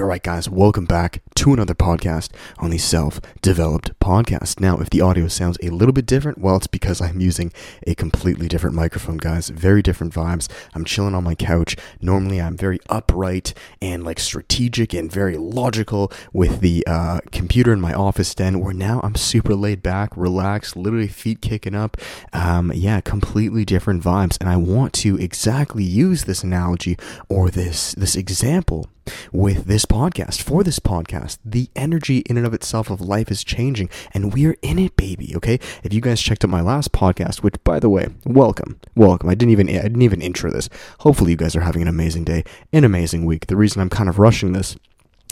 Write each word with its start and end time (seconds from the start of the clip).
All 0.00 0.06
right, 0.06 0.22
guys, 0.22 0.48
welcome 0.48 0.86
back 0.86 1.22
to 1.34 1.52
another 1.52 1.74
podcast 1.74 2.30
on 2.58 2.70
the 2.70 2.78
Self 2.78 3.20
Developed 3.42 3.98
Podcast. 4.00 4.58
Now, 4.58 4.78
if 4.78 4.88
the 4.88 5.02
audio 5.02 5.28
sounds 5.28 5.58
a 5.62 5.68
little 5.68 5.92
bit 5.92 6.06
different, 6.06 6.38
well, 6.38 6.56
it's 6.56 6.66
because 6.66 7.02
I'm 7.02 7.20
using 7.20 7.52
a 7.86 7.94
completely 7.94 8.48
different 8.48 8.74
microphone, 8.74 9.18
guys. 9.18 9.50
Very 9.50 9.82
different 9.82 10.14
vibes. 10.14 10.48
I'm 10.74 10.86
chilling 10.86 11.14
on 11.14 11.22
my 11.22 11.34
couch. 11.34 11.76
Normally, 12.00 12.40
I'm 12.40 12.56
very 12.56 12.78
upright 12.88 13.52
and 13.82 14.02
like 14.02 14.18
strategic 14.20 14.94
and 14.94 15.12
very 15.12 15.36
logical 15.36 16.10
with 16.32 16.60
the 16.60 16.82
uh, 16.86 17.20
computer 17.30 17.70
in 17.70 17.80
my 17.82 17.92
office 17.92 18.34
den, 18.34 18.58
where 18.58 18.72
now 18.72 19.02
I'm 19.04 19.16
super 19.16 19.54
laid 19.54 19.82
back, 19.82 20.16
relaxed, 20.16 20.76
literally 20.76 21.08
feet 21.08 21.42
kicking 21.42 21.74
up. 21.74 21.98
Um, 22.32 22.72
yeah, 22.74 23.02
completely 23.02 23.66
different 23.66 24.02
vibes. 24.02 24.38
And 24.40 24.48
I 24.48 24.56
want 24.56 24.94
to 24.94 25.18
exactly 25.18 25.84
use 25.84 26.24
this 26.24 26.42
analogy 26.42 26.96
or 27.28 27.50
this, 27.50 27.92
this 27.92 28.16
example 28.16 28.88
with 29.32 29.64
this 29.64 29.84
podcast. 29.84 30.42
For 30.42 30.62
this 30.64 30.78
podcast, 30.78 31.38
the 31.44 31.68
energy 31.76 32.18
in 32.20 32.36
and 32.36 32.46
of 32.46 32.54
itself 32.54 32.90
of 32.90 33.00
life 33.00 33.30
is 33.30 33.44
changing, 33.44 33.90
and 34.12 34.32
we're 34.32 34.56
in 34.62 34.78
it, 34.78 34.96
baby. 34.96 35.34
Okay. 35.36 35.58
If 35.82 35.92
you 35.92 36.00
guys 36.00 36.20
checked 36.20 36.44
out 36.44 36.50
my 36.50 36.60
last 36.60 36.92
podcast, 36.92 37.42
which 37.42 37.56
by 37.64 37.80
the 37.80 37.88
way, 37.88 38.08
welcome, 38.24 38.80
welcome. 38.94 39.28
I 39.28 39.34
didn't 39.34 39.52
even 39.52 39.68
I 39.68 39.82
didn't 39.82 40.02
even 40.02 40.22
intro 40.22 40.50
this. 40.50 40.68
Hopefully, 41.00 41.32
you 41.32 41.36
guys 41.36 41.56
are 41.56 41.60
having 41.60 41.82
an 41.82 41.88
amazing 41.88 42.24
day, 42.24 42.44
an 42.72 42.84
amazing 42.84 43.24
week. 43.24 43.46
The 43.46 43.56
reason 43.56 43.80
I'm 43.80 43.90
kind 43.90 44.08
of 44.08 44.18
rushing 44.18 44.52
this 44.52 44.76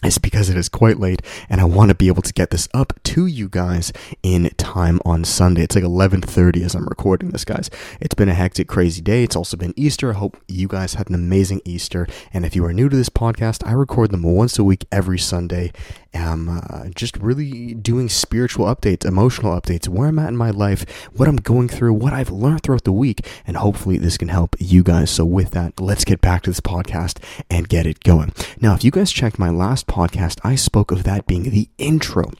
is 0.05 0.19
because 0.19 0.49
it 0.49 0.57
is 0.57 0.69
quite 0.69 1.01
late 1.01 1.23
and 1.49 1.61
I 1.61 1.65
want 1.65 1.89
to 1.89 1.95
be 1.95 2.07
able 2.07 2.23
to 2.23 2.33
get 2.33 2.51
this 2.51 2.69
up 2.73 2.93
to 3.05 3.27
you 3.27 3.49
guys 3.49 3.93
in 4.23 4.51
time 4.57 5.01
on 5.05 5.25
Sunday. 5.25 5.63
It's 5.63 5.75
like 5.75 5.85
11:30 5.85 6.63
as 6.63 6.75
I'm 6.75 6.87
recording 6.87 7.31
this, 7.31 7.45
guys. 7.45 7.69
It's 8.01 8.15
been 8.15 8.29
a 8.29 8.35
hectic 8.35 8.69
crazy 8.69 9.03
day. 9.03 9.25
It's 9.25 9.37
also 9.37 9.57
been 9.57 9.75
Easter. 9.77 10.11
I 10.11 10.15
hope 10.15 10.37
you 10.47 10.69
guys 10.69 10.95
had 10.95 11.09
an 11.09 11.15
amazing 11.15 11.63
Easter. 11.65 12.07
And 12.33 12.47
if 12.47 12.55
you 12.55 12.65
are 12.65 12.73
new 12.73 12.89
to 12.89 12.97
this 12.97 13.09
podcast, 13.09 13.67
I 13.67 13.73
record 13.73 14.11
them 14.11 14.23
once 14.23 14.59
a 14.59 14.65
week 14.65 14.87
every 14.93 15.19
Sunday. 15.19 15.73
I'm 16.15 16.49
uh, 16.49 16.89
just 16.95 17.17
really 17.19 17.75
doing 17.75 18.09
spiritual 18.09 18.67
updates, 18.67 19.05
emotional 19.05 19.59
updates, 19.59 19.89
where 19.89 20.09
I'm 20.09 20.19
at 20.19 20.29
in 20.29 20.37
my 20.37 20.51
life, 20.51 20.85
what 21.13 21.29
I'm 21.29 21.37
going 21.37 21.69
through, 21.69 21.95
what 21.95 22.13
I've 22.13 22.31
learned 22.31 22.63
throughout 22.63 22.85
the 22.85 22.93
week, 22.93 23.27
and 23.47 23.57
hopefully 23.57 23.99
this 23.99 24.17
can 24.17 24.29
help 24.29 24.57
you 24.59 24.83
guys. 24.83 25.11
So 25.11 25.25
with 25.25 25.51
that, 25.51 25.81
let's 25.81 26.05
get 26.05 26.21
back 26.21 26.43
to 26.43 26.51
this 26.51 26.61
podcast 26.61 27.23
and 27.51 27.69
get 27.69 27.87
it 27.87 28.03
going. 28.05 28.33
Now, 28.61 28.75
if 28.75 28.85
you 28.85 28.91
guys 28.91 29.13
checked 29.13 29.39
my 29.39 29.51
last 29.51 29.87
podcast, 29.87 30.39
I 30.43 30.55
spoke 30.55 30.91
of 30.91 31.05
that 31.05 31.27
being 31.27 31.45
the 31.45 31.69
intro 31.79 32.31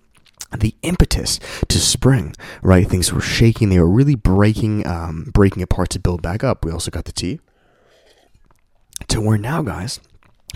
the 0.57 0.75
impetus 0.81 1.39
to 1.69 1.79
spring, 1.79 2.35
right? 2.63 2.89
Things 2.89 3.13
were 3.13 3.21
shaking; 3.21 3.69
they 3.69 3.79
were 3.79 3.89
really 3.89 4.15
breaking, 4.15 4.87
um, 4.87 5.31
breaking 5.35 5.63
apart 5.63 5.91
to 5.91 5.99
build 5.99 6.23
back 6.23 6.43
up. 6.43 6.65
We 6.65 6.73
also 6.73 6.91
got 6.91 7.05
the 7.05 7.13
tea 7.13 7.41
to 9.09 9.21
where 9.21 9.39
now, 9.39 9.63
guys, 9.63 10.01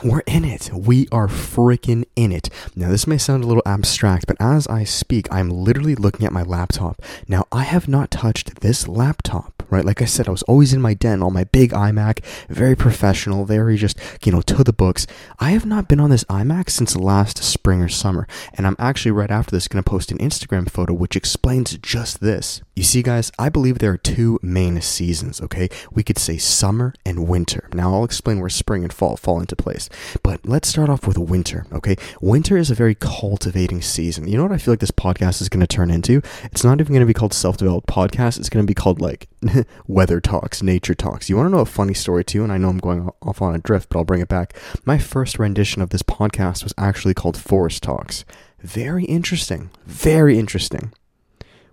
we're 0.03 0.21
in 0.21 0.45
it. 0.45 0.71
We 0.73 1.07
are 1.13 1.29
freaking 1.29 2.05
in 2.17 2.33
it. 2.33 2.49
Now, 2.75 2.89
this 2.89 3.07
may 3.07 3.19
sound 3.19 3.45
a 3.45 3.47
little 3.47 3.63
abstract, 3.65 4.27
but 4.27 4.37
as 4.41 4.67
I 4.67 4.85
speak, 4.85 5.33
I'm 5.33 5.49
literally 5.49 5.95
looking 5.95 6.27
at 6.27 6.33
my 6.33 6.43
laptop. 6.43 7.01
Now, 7.29 7.47
I 7.53 7.63
have 7.63 7.87
not 7.87 8.11
touched 8.11 8.61
this 8.63 8.89
laptop, 8.89 9.63
right? 9.71 9.85
Like 9.85 10.03
I 10.03 10.07
said, 10.07 10.27
I 10.27 10.33
was 10.33 10.43
always 10.45 10.73
in 10.73 10.81
my 10.81 10.95
den 10.95 11.23
on 11.23 11.33
my 11.33 11.45
big 11.45 11.71
iMac, 11.71 12.25
very 12.49 12.75
professional, 12.75 13.45
very 13.45 13.77
just, 13.77 13.99
you 14.25 14.33
know, 14.33 14.43
to 14.43 14.65
the 14.65 14.73
books. 14.73 15.07
I 15.39 15.51
have 15.51 15.67
not 15.67 15.89
been 15.89 16.01
on 16.01 16.11
this 16.11 16.25
iMac 16.25 16.69
since 16.71 16.97
last 16.97 17.39
spring 17.39 17.81
or 17.81 17.89
summer, 17.89 18.27
and 18.55 18.67
I'm 18.67 18.77
actually 18.81 19.13
right 19.13 19.31
after 19.31 19.55
this 19.55 19.69
going 19.69 19.85
to 19.85 19.89
post 19.89 20.11
an 20.11 20.19
Instagram 20.19 20.69
photo 20.69 20.93
which 20.95 21.17
explains 21.17 21.77
just 21.79 22.21
this. 22.21 22.61
You 22.75 22.83
see, 22.83 23.03
guys, 23.03 23.31
I 23.39 23.51
believe 23.51 23.79
there 23.79 23.93
are 23.93 23.99
two 23.99 24.41
main 24.43 24.81
seasons, 24.81 25.41
okay? 25.43 25.69
We 25.93 26.03
could 26.03 26.19
say 26.19 26.39
summer 26.39 26.95
and 27.05 27.29
winter. 27.29 27.69
Now, 27.73 27.95
I'll 27.95 28.05
explain 28.05 28.41
where 28.41 28.49
spring 28.49 28.83
and 28.83 28.93
fall 28.93 29.17
fall 29.17 29.39
into 29.39 29.55
place. 29.55 29.82
But 30.23 30.47
let's 30.47 30.69
start 30.69 30.89
off 30.89 31.07
with 31.07 31.19
winter, 31.19 31.67
okay? 31.73 31.97
Winter 32.21 32.57
is 32.57 32.71
a 32.71 32.75
very 32.75 32.95
cultivating 32.95 33.83
season. 33.83 34.29
You 34.29 34.37
know 34.37 34.45
what 34.45 34.53
I 34.53 34.59
feel 34.59 34.73
like 34.73 34.81
this 34.81 34.91
podcast 34.91 35.41
is 35.41 35.49
going 35.49 35.61
to 35.61 35.67
turn 35.67 35.91
into? 35.91 36.23
It's 36.45 36.65
not 36.65 36.81
even 36.81 36.93
going 36.93 37.01
to 37.01 37.07
be 37.07 37.15
called 37.15 37.35
Self 37.35 37.57
Developed 37.57 37.89
Podcast. 37.89 38.39
It's 38.39 38.49
going 38.49 38.65
to 38.67 38.71
be 38.71 38.75
called 38.75 39.01
like 39.01 39.29
Weather 39.87 40.21
Talks, 40.21 40.63
Nature 40.63 40.95
Talks. 40.95 41.29
You 41.29 41.37
want 41.37 41.47
to 41.49 41.55
know 41.57 41.63
a 41.63 41.67
funny 41.67 41.95
story 41.95 42.25
too? 42.25 42.43
And 42.43 42.53
I 42.53 42.59
know 42.59 42.69
I'm 42.69 42.79
going 42.79 43.09
off 43.23 43.43
on 43.43 43.55
a 43.55 43.59
drift, 43.59 43.89
but 43.89 43.99
I'll 43.99 44.05
bring 44.05 44.21
it 44.21 44.29
back. 44.29 44.57
My 44.85 44.99
first 44.99 45.39
rendition 45.39 45.83
of 45.83 45.91
this 45.91 46.03
podcast 46.03 46.63
was 46.65 46.75
actually 46.79 47.15
called 47.15 47.37
Forest 47.37 47.83
Talks. 47.83 48.25
Very 48.61 49.05
interesting. 49.05 49.71
Very 49.87 50.39
interesting. 50.39 50.93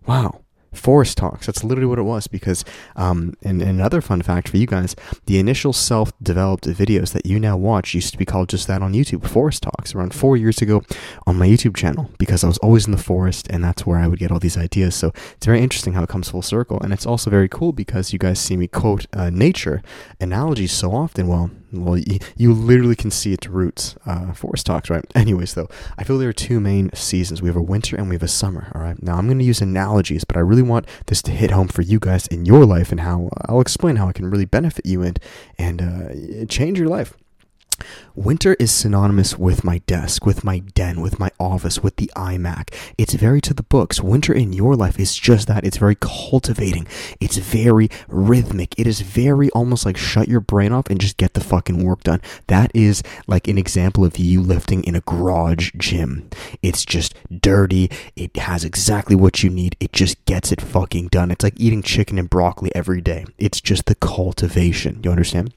Wow. 0.07 0.41
Forest 0.73 1.17
Talks. 1.17 1.45
That's 1.45 1.63
literally 1.63 1.87
what 1.87 1.99
it 1.99 2.03
was 2.03 2.27
because, 2.27 2.63
um, 2.95 3.33
and, 3.43 3.61
and 3.61 3.71
another 3.71 4.01
fun 4.01 4.21
fact 4.21 4.49
for 4.49 4.57
you 4.57 4.67
guys, 4.67 4.95
the 5.25 5.39
initial 5.39 5.73
self 5.73 6.11
developed 6.21 6.65
videos 6.65 7.13
that 7.13 7.25
you 7.25 7.39
now 7.39 7.57
watch 7.57 7.93
used 7.93 8.11
to 8.11 8.17
be 8.17 8.25
called 8.25 8.49
just 8.49 8.67
that 8.67 8.81
on 8.81 8.93
YouTube, 8.93 9.27
Forest 9.27 9.63
Talks, 9.63 9.95
around 9.95 10.13
four 10.13 10.37
years 10.37 10.61
ago 10.61 10.83
on 11.25 11.37
my 11.37 11.47
YouTube 11.47 11.75
channel 11.75 12.09
because 12.17 12.43
I 12.43 12.47
was 12.47 12.57
always 12.59 12.85
in 12.85 12.91
the 12.91 12.97
forest 12.97 13.47
and 13.49 13.63
that's 13.63 13.85
where 13.85 13.99
I 13.99 14.07
would 14.07 14.19
get 14.19 14.31
all 14.31 14.39
these 14.39 14.57
ideas. 14.57 14.95
So 14.95 15.11
it's 15.35 15.45
very 15.45 15.61
interesting 15.61 15.93
how 15.93 16.03
it 16.03 16.09
comes 16.09 16.29
full 16.29 16.41
circle. 16.41 16.79
And 16.81 16.93
it's 16.93 17.05
also 17.05 17.29
very 17.29 17.49
cool 17.49 17.71
because 17.71 18.13
you 18.13 18.19
guys 18.19 18.39
see 18.39 18.57
me 18.57 18.67
quote 18.67 19.07
uh, 19.13 19.29
nature 19.29 19.81
analogies 20.19 20.71
so 20.71 20.91
often. 20.91 21.27
Well, 21.27 21.51
well, 21.71 21.97
you, 21.97 22.19
you 22.35 22.53
literally 22.53 22.95
can 22.95 23.11
see 23.11 23.33
its 23.33 23.47
roots. 23.47 23.95
Uh, 24.05 24.33
forest 24.33 24.65
talks, 24.65 24.89
right? 24.89 25.05
Anyways, 25.15 25.53
though, 25.53 25.67
I 25.97 26.03
feel 26.03 26.17
there 26.17 26.29
are 26.29 26.33
two 26.33 26.59
main 26.59 26.91
seasons. 26.93 27.41
We 27.41 27.49
have 27.49 27.55
a 27.55 27.61
winter 27.61 27.95
and 27.95 28.09
we 28.09 28.15
have 28.15 28.23
a 28.23 28.27
summer. 28.27 28.71
All 28.73 28.81
right. 28.81 29.01
Now 29.01 29.17
I'm 29.17 29.27
going 29.27 29.39
to 29.39 29.45
use 29.45 29.61
analogies, 29.61 30.23
but 30.23 30.37
I 30.37 30.41
really 30.41 30.61
want 30.61 30.87
this 31.07 31.21
to 31.23 31.31
hit 31.31 31.51
home 31.51 31.67
for 31.67 31.81
you 31.81 31.99
guys 31.99 32.27
in 32.27 32.45
your 32.45 32.65
life 32.65 32.91
and 32.91 33.01
how 33.01 33.29
I'll 33.45 33.61
explain 33.61 33.97
how 33.97 34.09
it 34.09 34.15
can 34.15 34.29
really 34.29 34.45
benefit 34.45 34.85
you 34.85 35.01
and 35.01 35.19
and 35.57 35.81
uh, 35.81 36.45
change 36.45 36.79
your 36.79 36.87
life. 36.87 37.15
Winter 38.15 38.55
is 38.59 38.71
synonymous 38.71 39.37
with 39.37 39.63
my 39.63 39.77
desk, 39.79 40.25
with 40.25 40.43
my 40.43 40.59
den, 40.59 41.01
with 41.01 41.19
my 41.19 41.31
office, 41.39 41.81
with 41.81 41.95
the 41.95 42.11
iMac. 42.15 42.73
It's 42.97 43.13
very 43.13 43.39
to 43.41 43.53
the 43.53 43.63
books. 43.63 44.01
Winter 44.01 44.33
in 44.33 44.51
your 44.51 44.75
life 44.75 44.99
is 44.99 45.15
just 45.15 45.47
that. 45.47 45.65
It's 45.65 45.77
very 45.77 45.95
cultivating. 45.95 46.87
It's 47.19 47.37
very 47.37 47.89
rhythmic. 48.07 48.77
It 48.77 48.87
is 48.87 49.01
very 49.01 49.49
almost 49.51 49.85
like 49.85 49.97
shut 49.97 50.27
your 50.27 50.41
brain 50.41 50.73
off 50.73 50.89
and 50.89 50.99
just 50.99 51.17
get 51.17 51.33
the 51.33 51.39
fucking 51.41 51.83
work 51.83 52.03
done. 52.03 52.21
That 52.47 52.71
is 52.73 53.03
like 53.27 53.47
an 53.47 53.57
example 53.57 54.03
of 54.03 54.17
you 54.17 54.41
lifting 54.41 54.83
in 54.83 54.95
a 54.95 55.01
garage 55.01 55.71
gym. 55.77 56.29
It's 56.61 56.83
just 56.83 57.15
dirty. 57.39 57.89
It 58.15 58.35
has 58.37 58.63
exactly 58.63 59.15
what 59.15 59.43
you 59.43 59.49
need. 59.49 59.77
It 59.79 59.93
just 59.93 60.23
gets 60.25 60.51
it 60.51 60.61
fucking 60.61 61.07
done. 61.07 61.31
It's 61.31 61.43
like 61.43 61.59
eating 61.59 61.83
chicken 61.83 62.19
and 62.19 62.29
broccoli 62.29 62.71
every 62.75 63.01
day. 63.01 63.25
It's 63.37 63.61
just 63.61 63.85
the 63.85 63.95
cultivation. 63.95 64.99
You 65.03 65.11
understand? 65.11 65.53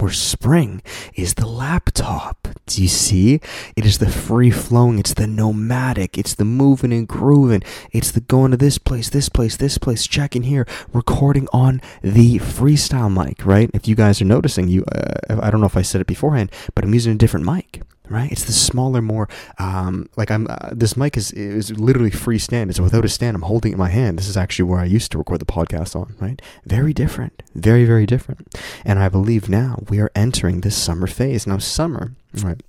Where 0.00 0.12
spring 0.12 0.82
is 1.14 1.34
the 1.34 1.46
laptop. 1.46 2.48
Do 2.66 2.82
you 2.82 2.88
see? 2.88 3.40
It 3.76 3.84
is 3.84 3.98
the 3.98 4.10
free 4.10 4.50
flowing, 4.50 4.98
it's 4.98 5.14
the 5.14 5.26
nomadic, 5.26 6.16
it's 6.16 6.34
the 6.34 6.44
moving 6.44 6.92
and 6.92 7.06
grooving, 7.06 7.62
it's 7.92 8.10
the 8.10 8.20
going 8.20 8.50
to 8.52 8.56
this 8.56 8.78
place, 8.78 9.10
this 9.10 9.28
place, 9.28 9.56
this 9.56 9.78
place, 9.78 10.06
checking 10.06 10.44
here, 10.44 10.66
recording 10.92 11.48
on 11.52 11.80
the 12.02 12.38
freestyle 12.38 13.12
mic, 13.12 13.44
right? 13.44 13.70
If 13.74 13.86
you 13.86 13.94
guys 13.94 14.20
are 14.22 14.26
noticing, 14.26 14.68
you, 14.68 14.84
uh, 14.84 15.40
I 15.40 15.50
don't 15.50 15.60
know 15.60 15.66
if 15.66 15.76
I 15.76 15.82
said 15.82 16.00
it 16.00 16.06
beforehand, 16.06 16.50
but 16.74 16.84
I'm 16.84 16.94
using 16.94 17.12
a 17.12 17.18
different 17.18 17.46
mic 17.46 17.82
right? 18.08 18.30
It's 18.30 18.44
the 18.44 18.52
smaller, 18.52 19.00
more 19.00 19.28
um, 19.58 20.08
like 20.16 20.30
I'm. 20.30 20.46
Uh, 20.48 20.70
this 20.72 20.96
mic 20.96 21.16
is 21.16 21.32
is 21.32 21.70
literally 21.78 22.10
free 22.10 22.38
stand. 22.38 22.70
It's 22.70 22.80
without 22.80 23.04
a 23.04 23.08
stand. 23.08 23.34
I'm 23.34 23.42
holding 23.42 23.72
it 23.72 23.74
in 23.74 23.78
my 23.78 23.88
hand. 23.88 24.18
This 24.18 24.28
is 24.28 24.36
actually 24.36 24.68
where 24.70 24.80
I 24.80 24.84
used 24.84 25.12
to 25.12 25.18
record 25.18 25.40
the 25.40 25.46
podcast 25.46 25.96
on, 25.96 26.14
right? 26.20 26.40
Very 26.64 26.92
different, 26.92 27.42
very 27.54 27.84
very 27.84 28.06
different. 28.06 28.54
And 28.84 28.98
I 28.98 29.08
believe 29.08 29.48
now 29.48 29.82
we 29.88 30.00
are 30.00 30.10
entering 30.14 30.60
this 30.60 30.76
summer 30.76 31.06
phase. 31.06 31.46
Now 31.46 31.58
summer, 31.58 32.12
right? 32.42 32.60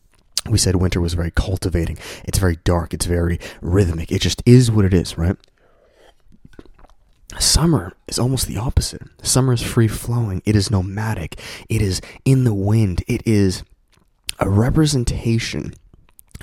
We 0.50 0.57
said 0.57 0.75
winter 0.75 1.01
was 1.01 1.16
very 1.16 1.31
cultivating. 1.31 1.97
It's 2.23 2.38
very 2.38 2.57
dark. 2.57 2.94
It's 2.94 3.07
very 3.07 3.40
rhythmic. 3.62 4.12
It 4.12 4.22
just 4.22 4.44
is 4.46 4.69
what 4.69 4.85
it 4.85 4.94
is, 4.94 5.17
right? 5.17 5.35
Summer 7.40 7.94
is 8.07 8.19
almost 8.19 8.47
the 8.47 8.57
opposite. 8.57 9.02
Summer 9.22 9.53
is 9.53 9.62
free 9.62 9.88
flowing. 9.88 10.41
It 10.46 10.56
is 10.56 10.69
nomadic. 10.72 11.40
It 11.67 11.81
is 11.81 12.00
in 12.23 12.44
the 12.44 12.53
wind. 12.53 13.03
It 13.07 13.23
is 13.25 13.63
a 14.40 14.50
representation 14.50 15.73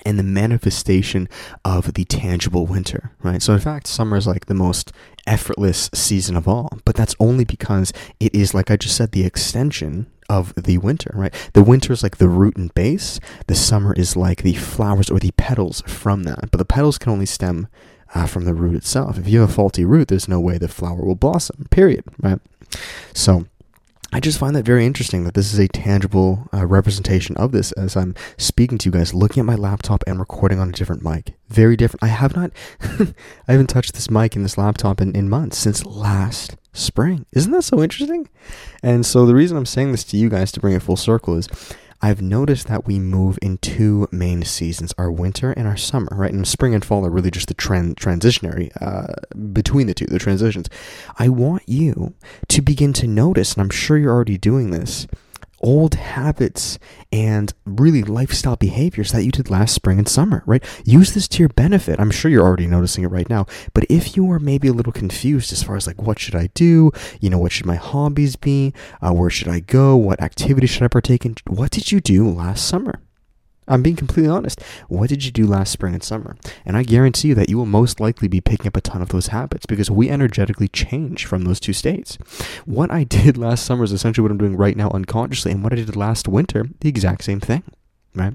and 0.05 0.19
the 0.19 0.25
manifestation 0.25 1.29
of 1.65 1.95
the 1.95 2.05
tangible 2.05 2.67
winter, 2.67 3.13
right? 3.23 3.43
So, 3.43 3.53
in 3.53 3.61
fact, 3.61 3.87
summer 3.87 4.17
is 4.17 4.27
like 4.27 4.47
the 4.47 4.55
most 4.55 4.93
effortless 5.27 5.91
season 5.95 6.37
of 6.37 6.49
all, 6.49 6.79
but 6.85 6.97
that's 6.97 7.15
only 7.21 7.45
because 7.45 7.93
it 8.19 8.35
is, 8.35 8.55
like 8.55 8.71
I 8.71 8.77
just 8.77 8.97
said, 8.97 9.13
the 9.13 9.25
extension 9.25 10.11
of 10.29 10.55
the 10.55 10.79
winter, 10.79 11.11
right? 11.15 11.35
The 11.53 11.63
winter 11.63 11.93
is 11.93 12.03
like 12.03 12.17
the 12.17 12.29
root 12.29 12.57
and 12.57 12.73
base, 12.75 13.21
the 13.47 13.55
summer 13.55 13.93
is 13.93 14.17
like 14.17 14.43
the 14.43 14.55
flowers 14.55 15.11
or 15.11 15.19
the 15.19 15.33
petals 15.33 15.83
from 15.87 16.25
that, 16.25 16.51
but 16.51 16.59
the 16.59 16.65
petals 16.65 16.99
can 16.99 17.13
only 17.13 17.27
stem 17.27 17.69
uh, 18.15 18.27
from 18.27 18.45
the 18.45 18.55
root 18.55 18.77
itself. 18.77 19.19
If 19.19 19.29
you 19.29 19.41
have 19.41 19.51
a 19.51 19.53
faulty 19.53 19.85
root, 19.85 20.09
there's 20.09 20.29
no 20.29 20.41
way 20.41 20.59
the 20.59 20.69
flower 20.69 21.05
will 21.05 21.15
blossom, 21.15 21.67
period, 21.71 22.05
right? 22.21 22.41
So, 23.13 23.47
I 24.15 24.21
just 24.21 24.39
find 24.39 24.55
that 24.57 24.67
very 24.67 24.85
interesting 24.85 25.25
that 25.25 25.33
this 25.33 25.55
is 25.55 25.59
a 25.59 25.69
tangible 25.69 26.47
uh, 26.53 26.67
representation 26.67 27.35
of 27.39 27.51
this 27.51 27.73
as 27.73 27.97
I'm 27.97 28.15
speaking 28.37 28.77
to 28.79 28.89
you 28.89 28.93
guys, 28.93 29.15
looking 29.15 29.41
at 29.41 29.47
my 29.47 29.55
laptop 29.55 30.05
and 30.07 30.19
recording 30.19 30.61
on 30.61 30.69
a 30.69 30.73
different 30.73 31.03
mic. 31.03 31.33
Very 31.49 31.77
different. 31.77 32.03
I 32.03 32.09
have 32.09 32.37
not, 32.37 32.51
I 32.83 33.53
haven't 33.53 33.69
touched 33.69 33.95
this 33.95 34.11
mic 34.11 34.37
in 34.37 34.43
this 34.43 34.59
laptop 34.59 35.01
in, 35.01 35.17
in 35.17 35.31
months 35.31 35.57
since 35.57 35.87
last 35.87 36.57
spring. 36.75 37.25
Isn't 37.33 37.53
that 37.53 37.63
so 37.63 37.83
interesting? 37.83 38.29
And 38.83 39.07
so 39.07 39.25
the 39.25 39.35
reason 39.35 39.57
I'm 39.57 39.65
saying 39.65 39.93
this 39.93 40.05
to 40.05 40.19
you 40.19 40.29
guys 40.29 40.53
to 40.53 40.61
bring 40.61 40.75
it 40.75 40.83
full 40.83 40.97
circle 40.97 41.35
is 41.39 41.49
I've 42.03 42.21
noticed 42.21 42.67
that 42.67 42.85
we 42.85 42.99
move 42.99 43.39
in 43.41 43.59
two 43.59 44.09
main 44.11 44.43
seasons, 44.43 44.93
our 44.99 45.11
winter 45.11 45.53
and 45.53 45.69
our 45.69 45.77
summer, 45.77 46.09
right? 46.11 46.33
And 46.33 46.47
spring 46.47 46.75
and 46.75 46.85
fall 46.85 47.07
are 47.07 47.11
really 47.11 47.31
just 47.31 47.47
the 47.47 47.55
trend 47.55 47.97
transitionary 47.97 48.71
uh, 48.83 49.15
between 49.53 49.87
the 49.87 49.95
two, 49.95 50.07
the 50.07 50.19
transitions. 50.19 50.69
I 51.19 51.29
want 51.29 51.63
you 51.69 52.15
to 52.49 52.61
begin 52.61 52.93
to 52.95 53.07
notice, 53.07 53.55
and 53.55 53.63
I'm 53.63 53.71
sure 53.71 53.97
you're 53.97 54.13
already 54.13 54.37
doing 54.37 54.73
this, 54.73 55.07
old 55.63 55.95
habits 55.95 56.79
and 57.13 57.53
really 57.65 58.03
lifestyle 58.03 58.57
behaviors 58.57 59.13
that 59.13 59.25
you 59.25 59.31
did 59.31 59.51
last 59.51 59.75
spring 59.75 59.99
and 59.99 60.09
summer, 60.09 60.43
right? 60.47 60.65
Use 60.85 61.13
this 61.15 61.29
to 61.29 61.41
your 61.41 61.49
benefit. 61.51 62.01
I'm 62.01 62.11
sure 62.11 62.31
you're 62.31 62.45
already 62.45 62.67
noticing 62.67 63.05
it 63.05 63.09
right 63.09 63.29
now. 63.29 63.47
But 63.75 63.85
if 63.89 64.17
you 64.17 64.31
are 64.31 64.39
maybe 64.39 64.69
a 64.69 64.73
little 64.73 64.93
confused 64.93 65.53
as 65.53 65.63
far 65.63 65.77
as 65.77 65.87
like, 65.87 66.01
what 66.01 66.19
should 66.19 66.35
I 66.35 66.49
do? 66.55 66.91
You 67.21 67.31
know, 67.31 67.39
what 67.39 67.53
should 67.53 67.67
my 67.67 67.77
hobbies 67.77 68.37
be? 68.37 68.73
Uh, 69.01 69.13
where 69.13 69.31
should 69.31 69.49
I 69.49 69.61
go? 69.61 69.97
What 69.97 70.21
activity 70.21 70.67
should 70.67 70.83
I 70.83 70.89
partake 70.89 71.25
in? 71.25 71.37
What 71.47 71.71
did 71.71 71.93
you 71.93 72.01
do 72.01 72.29
last 72.29 72.67
summer? 72.67 73.01
I'm 73.69 73.83
being 73.83 73.97
completely 73.97 74.31
honest. 74.31 74.61
What 74.89 75.09
did 75.09 75.25
you 75.25 75.31
do 75.31 75.47
last 75.47 75.73
spring 75.73 75.95
and 75.95 76.03
summer? 76.03 76.37
And 76.65 76.77
I 76.77 76.83
guarantee 76.83 77.29
you 77.29 77.35
that 77.37 77.49
you 77.49 77.57
will 77.57 77.67
most 77.67 78.01
likely 78.01 78.29
be 78.29 78.41
picking 78.41 78.67
up 78.67 78.77
a 78.77 78.81
ton 78.81 79.03
of 79.03 79.11
those 79.11 79.29
habits 79.29 79.67
because 79.67 79.91
we 79.91 80.11
energetically 80.11 80.69
change 80.69 81.27
from 81.27 81.45
those 81.45 81.61
two 81.61 81.73
states. 81.73 82.19
What 82.65 82.91
I 82.91 83.05
did 83.23 83.37
last 83.37 83.65
summer 83.65 83.85
is 83.85 83.93
essentially 83.93 84.23
what 84.23 84.33
I'm 84.33 84.39
doing 84.39 84.57
right 84.57 84.77
now 84.77 84.91
unconsciously, 84.91 85.53
and 85.53 85.63
what 85.63 85.73
I 85.73 85.77
did 85.77 85.97
last 85.97 86.29
winter, 86.29 86.67
the 86.81 86.89
exact 86.89 87.25
same 87.25 87.41
thing. 87.41 87.63
Right? 88.15 88.35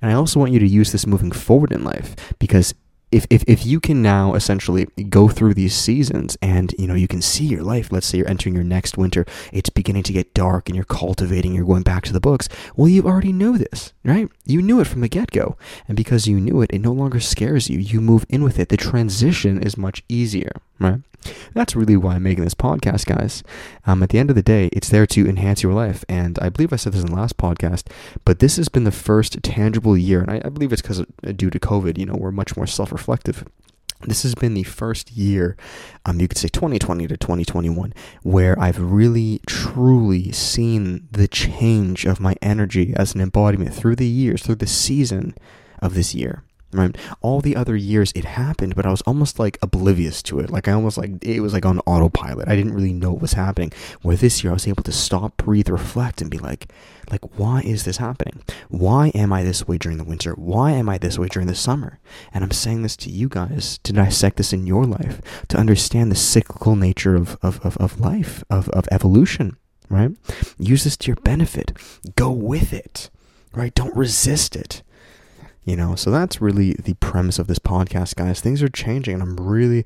And 0.00 0.10
I 0.10 0.14
also 0.14 0.40
want 0.40 0.50
you 0.50 0.58
to 0.58 0.66
use 0.66 0.90
this 0.90 1.06
moving 1.06 1.30
forward 1.30 1.70
in 1.70 1.84
life 1.84 2.16
because 2.40 2.74
if, 3.12 3.26
if, 3.30 3.44
if 3.46 3.64
you 3.64 3.78
can 3.78 4.02
now 4.02 4.34
essentially 4.34 4.86
go 5.08 5.28
through 5.28 5.54
these 5.54 5.74
seasons 5.74 6.36
and 6.42 6.74
you 6.78 6.86
know 6.86 6.94
you 6.94 7.08
can 7.08 7.22
see 7.22 7.44
your 7.44 7.62
life 7.62 7.92
let's 7.92 8.06
say 8.06 8.18
you're 8.18 8.28
entering 8.28 8.54
your 8.54 8.64
next 8.64 8.96
winter 8.96 9.24
it's 9.52 9.70
beginning 9.70 10.02
to 10.02 10.12
get 10.12 10.34
dark 10.34 10.68
and 10.68 10.76
you're 10.76 10.84
cultivating 10.84 11.54
you're 11.54 11.66
going 11.66 11.82
back 11.82 12.02
to 12.02 12.12
the 12.12 12.20
books 12.20 12.48
well 12.74 12.88
you 12.88 13.04
already 13.04 13.32
know 13.32 13.56
this 13.56 13.92
right? 14.04 14.28
You 14.44 14.62
knew 14.62 14.80
it 14.80 14.86
from 14.86 15.00
the 15.00 15.08
get-go. 15.08 15.56
And 15.86 15.96
because 15.96 16.26
you 16.26 16.40
knew 16.40 16.60
it 16.60 16.70
it 16.72 16.80
no 16.80 16.92
longer 16.92 17.20
scares 17.20 17.70
you. 17.70 17.78
You 17.78 18.00
move 18.00 18.26
in 18.28 18.42
with 18.42 18.58
it. 18.58 18.68
The 18.68 18.76
transition 18.76 19.62
is 19.62 19.76
much 19.76 20.02
easier 20.08 20.52
right 20.78 21.00
that's 21.54 21.76
really 21.76 21.96
why 21.96 22.14
I'm 22.14 22.22
making 22.22 22.44
this 22.44 22.54
podcast, 22.54 23.06
guys. 23.06 23.42
Um, 23.86 24.02
at 24.02 24.10
the 24.10 24.18
end 24.18 24.30
of 24.30 24.36
the 24.36 24.42
day, 24.42 24.68
it's 24.72 24.88
there 24.88 25.06
to 25.06 25.28
enhance 25.28 25.62
your 25.62 25.72
life. 25.72 26.04
And 26.08 26.38
I 26.40 26.48
believe 26.48 26.72
I 26.72 26.76
said 26.76 26.92
this 26.92 27.02
in 27.02 27.10
the 27.10 27.16
last 27.16 27.36
podcast, 27.36 27.84
but 28.24 28.38
this 28.38 28.56
has 28.56 28.68
been 28.68 28.84
the 28.84 28.92
first 28.92 29.42
tangible 29.42 29.96
year, 29.96 30.20
and 30.20 30.30
I, 30.30 30.42
I 30.44 30.48
believe 30.48 30.72
it's 30.72 30.82
because 30.82 31.00
uh, 31.00 31.32
due 31.34 31.50
to 31.50 31.60
COVID, 31.60 31.98
you 31.98 32.06
know, 32.06 32.16
we're 32.16 32.30
much 32.30 32.56
more 32.56 32.66
self 32.66 32.92
reflective 32.92 33.44
this 34.06 34.22
has 34.22 34.34
been 34.34 34.54
the 34.54 34.62
first 34.64 35.12
year, 35.12 35.56
um, 36.04 36.20
you 36.20 36.28
could 36.28 36.38
say 36.38 36.48
2020 36.48 37.06
to 37.06 37.16
2021, 37.16 37.94
where 38.22 38.58
I've 38.58 38.80
really 38.80 39.40
truly 39.46 40.32
seen 40.32 41.08
the 41.10 41.28
change 41.28 42.04
of 42.04 42.20
my 42.20 42.34
energy 42.42 42.94
as 42.96 43.14
an 43.14 43.20
embodiment 43.20 43.74
through 43.74 43.96
the 43.96 44.06
years, 44.06 44.42
through 44.42 44.56
the 44.56 44.66
season 44.66 45.34
of 45.80 45.94
this 45.94 46.14
year 46.14 46.42
right 46.72 46.96
all 47.20 47.40
the 47.40 47.56
other 47.56 47.76
years 47.76 48.12
it 48.14 48.24
happened 48.24 48.74
but 48.74 48.86
i 48.86 48.90
was 48.90 49.02
almost 49.02 49.38
like 49.38 49.58
oblivious 49.62 50.22
to 50.22 50.40
it. 50.40 50.50
Like 50.50 50.68
i 50.68 50.72
almost 50.72 50.98
like 50.98 51.24
it 51.24 51.40
was 51.40 51.52
like 51.52 51.66
on 51.66 51.78
autopilot. 51.80 52.48
I 52.48 52.56
didn't 52.56 52.74
really 52.74 52.92
know 52.92 53.12
what 53.12 53.22
was 53.22 53.32
happening. 53.34 53.72
Where 54.02 54.16
this 54.16 54.42
year 54.42 54.52
i 54.52 54.54
was 54.54 54.68
able 54.68 54.82
to 54.84 54.92
stop 54.92 55.36
breathe 55.36 55.68
reflect 55.68 56.20
and 56.20 56.30
be 56.30 56.38
like 56.38 56.72
like 57.10 57.38
why 57.38 57.60
is 57.60 57.84
this 57.84 57.98
happening? 57.98 58.42
Why 58.68 59.08
am 59.08 59.32
i 59.32 59.42
this 59.42 59.66
way 59.66 59.78
during 59.78 59.98
the 59.98 60.04
winter? 60.04 60.32
Why 60.32 60.72
am 60.72 60.88
i 60.88 60.98
this 60.98 61.18
way 61.18 61.28
during 61.28 61.48
the 61.48 61.54
summer? 61.54 61.98
And 62.32 62.44
i'm 62.44 62.50
saying 62.50 62.82
this 62.82 62.96
to 62.98 63.10
you 63.10 63.28
guys 63.28 63.78
to 63.84 63.92
dissect 63.92 64.36
this 64.36 64.52
in 64.52 64.66
your 64.66 64.84
life 64.84 65.20
to 65.48 65.58
understand 65.58 66.10
the 66.10 66.16
cyclical 66.16 66.76
nature 66.76 67.14
of 67.16 67.36
of, 67.42 67.60
of, 67.64 67.76
of 67.78 68.00
life 68.00 68.44
of, 68.50 68.68
of 68.70 68.88
evolution 68.90 69.56
right? 69.88 70.12
Use 70.58 70.84
this 70.84 70.96
to 70.96 71.08
your 71.08 71.16
benefit. 71.16 71.76
Go 72.16 72.30
with 72.30 72.72
it 72.72 73.10
right? 73.54 73.74
Don't 73.74 73.94
resist 73.94 74.56
it 74.56 74.82
you 75.64 75.76
know? 75.76 75.94
So 75.94 76.10
that's 76.10 76.40
really 76.40 76.74
the 76.74 76.94
premise 76.94 77.38
of 77.38 77.46
this 77.46 77.58
podcast 77.58 78.16
guys. 78.16 78.40
Things 78.40 78.62
are 78.62 78.68
changing 78.68 79.14
and 79.14 79.22
i'm 79.22 79.36
really 79.36 79.84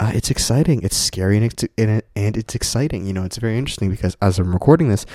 uh, 0.00 0.12
it's 0.14 0.30
exciting. 0.30 0.80
It's 0.82 0.96
scary 0.96 1.36
and 1.36 1.46
it's, 1.46 1.64
and 1.76 2.36
it's 2.36 2.54
exciting. 2.54 3.06
You 3.06 3.12
know 3.12 3.24
it's 3.24 3.38
very 3.38 3.58
interesting 3.58 3.90
because 3.90 4.16
as 4.22 4.38
i'm 4.38 4.52
recording 4.52 4.88
this 4.88 5.06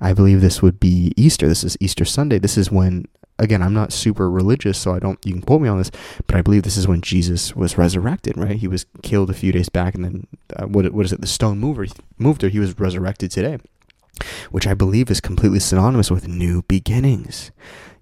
i 0.00 0.12
believe 0.12 0.40
this 0.40 0.62
would 0.62 0.78
be 0.78 1.12
easter. 1.16 1.48
This 1.48 1.64
is 1.64 1.76
easter 1.80 2.04
sunday. 2.04 2.38
This 2.38 2.56
is 2.56 2.70
when 2.70 3.06
again 3.38 3.62
i'm 3.62 3.74
not 3.74 3.92
super 3.92 4.30
religious 4.30 4.78
so 4.78 4.94
i 4.94 4.98
don't 4.98 5.18
you 5.24 5.32
can 5.32 5.42
quote 5.42 5.60
me 5.60 5.68
on 5.68 5.78
this 5.78 5.90
but 6.26 6.36
i 6.36 6.42
believe 6.42 6.62
this 6.62 6.76
is 6.76 6.88
when 6.88 7.00
jesus 7.02 7.54
was 7.54 7.76
resurrected 7.76 8.36
right? 8.36 8.56
He 8.56 8.68
was 8.68 8.86
killed 9.02 9.30
a 9.30 9.34
few 9.34 9.52
days 9.52 9.68
back 9.68 9.94
and 9.94 10.04
then 10.04 10.26
uh, 10.56 10.66
what, 10.66 10.90
what 10.92 11.04
is 11.04 11.12
it? 11.12 11.20
The 11.20 11.26
stone 11.26 11.58
mover 11.58 11.86
moved 12.18 12.42
her 12.42 12.48
he 12.48 12.58
was 12.58 12.78
resurrected 12.78 13.30
today 13.30 13.58
which 14.50 14.66
i 14.66 14.74
believe 14.74 15.10
is 15.10 15.20
completely 15.20 15.60
synonymous 15.60 16.10
with 16.10 16.28
new 16.28 16.62
beginnings 16.62 17.50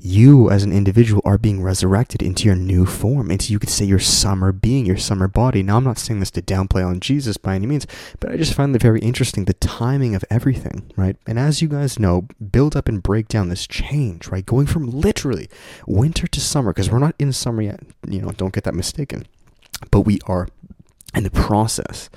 you 0.04 0.50
as 0.50 0.62
an 0.62 0.72
individual 0.72 1.22
are 1.24 1.38
being 1.38 1.62
resurrected 1.62 2.20
into 2.20 2.44
your 2.44 2.54
new 2.54 2.84
form, 2.84 3.30
into 3.30 3.50
you 3.54 3.58
could 3.58 3.70
say 3.70 3.86
your 3.86 3.98
summer 3.98 4.52
being, 4.52 4.84
your 4.84 4.98
summer 4.98 5.26
body. 5.26 5.62
Now, 5.62 5.78
I'm 5.78 5.84
not 5.84 5.96
saying 5.96 6.20
this 6.20 6.30
to 6.32 6.42
downplay 6.42 6.86
on 6.86 7.00
Jesus 7.00 7.38
by 7.38 7.54
any 7.54 7.66
means, 7.66 7.86
but 8.20 8.30
I 8.30 8.36
just 8.36 8.52
find 8.52 8.76
it 8.76 8.82
very 8.82 9.00
interesting 9.00 9.46
the 9.46 9.54
timing 9.54 10.14
of 10.14 10.22
everything, 10.28 10.92
right? 10.94 11.16
And 11.26 11.38
as 11.38 11.62
you 11.62 11.68
guys 11.68 11.98
know, 11.98 12.28
build 12.52 12.76
up 12.76 12.86
and 12.86 13.02
break 13.02 13.28
down 13.28 13.48
this 13.48 13.66
change, 13.66 14.28
right? 14.28 14.44
Going 14.44 14.66
from 14.66 14.90
literally 14.90 15.48
winter 15.86 16.26
to 16.26 16.40
summer, 16.40 16.74
because 16.74 16.90
we're 16.90 16.98
not 16.98 17.14
in 17.18 17.32
summer 17.32 17.62
yet, 17.62 17.80
you 18.06 18.20
know, 18.20 18.28
don't 18.32 18.52
get 18.52 18.64
that 18.64 18.74
mistaken, 18.74 19.26
but 19.90 20.00
we 20.00 20.18
are 20.26 20.48
and 21.14 21.24
the 21.24 21.30
process 21.30 22.10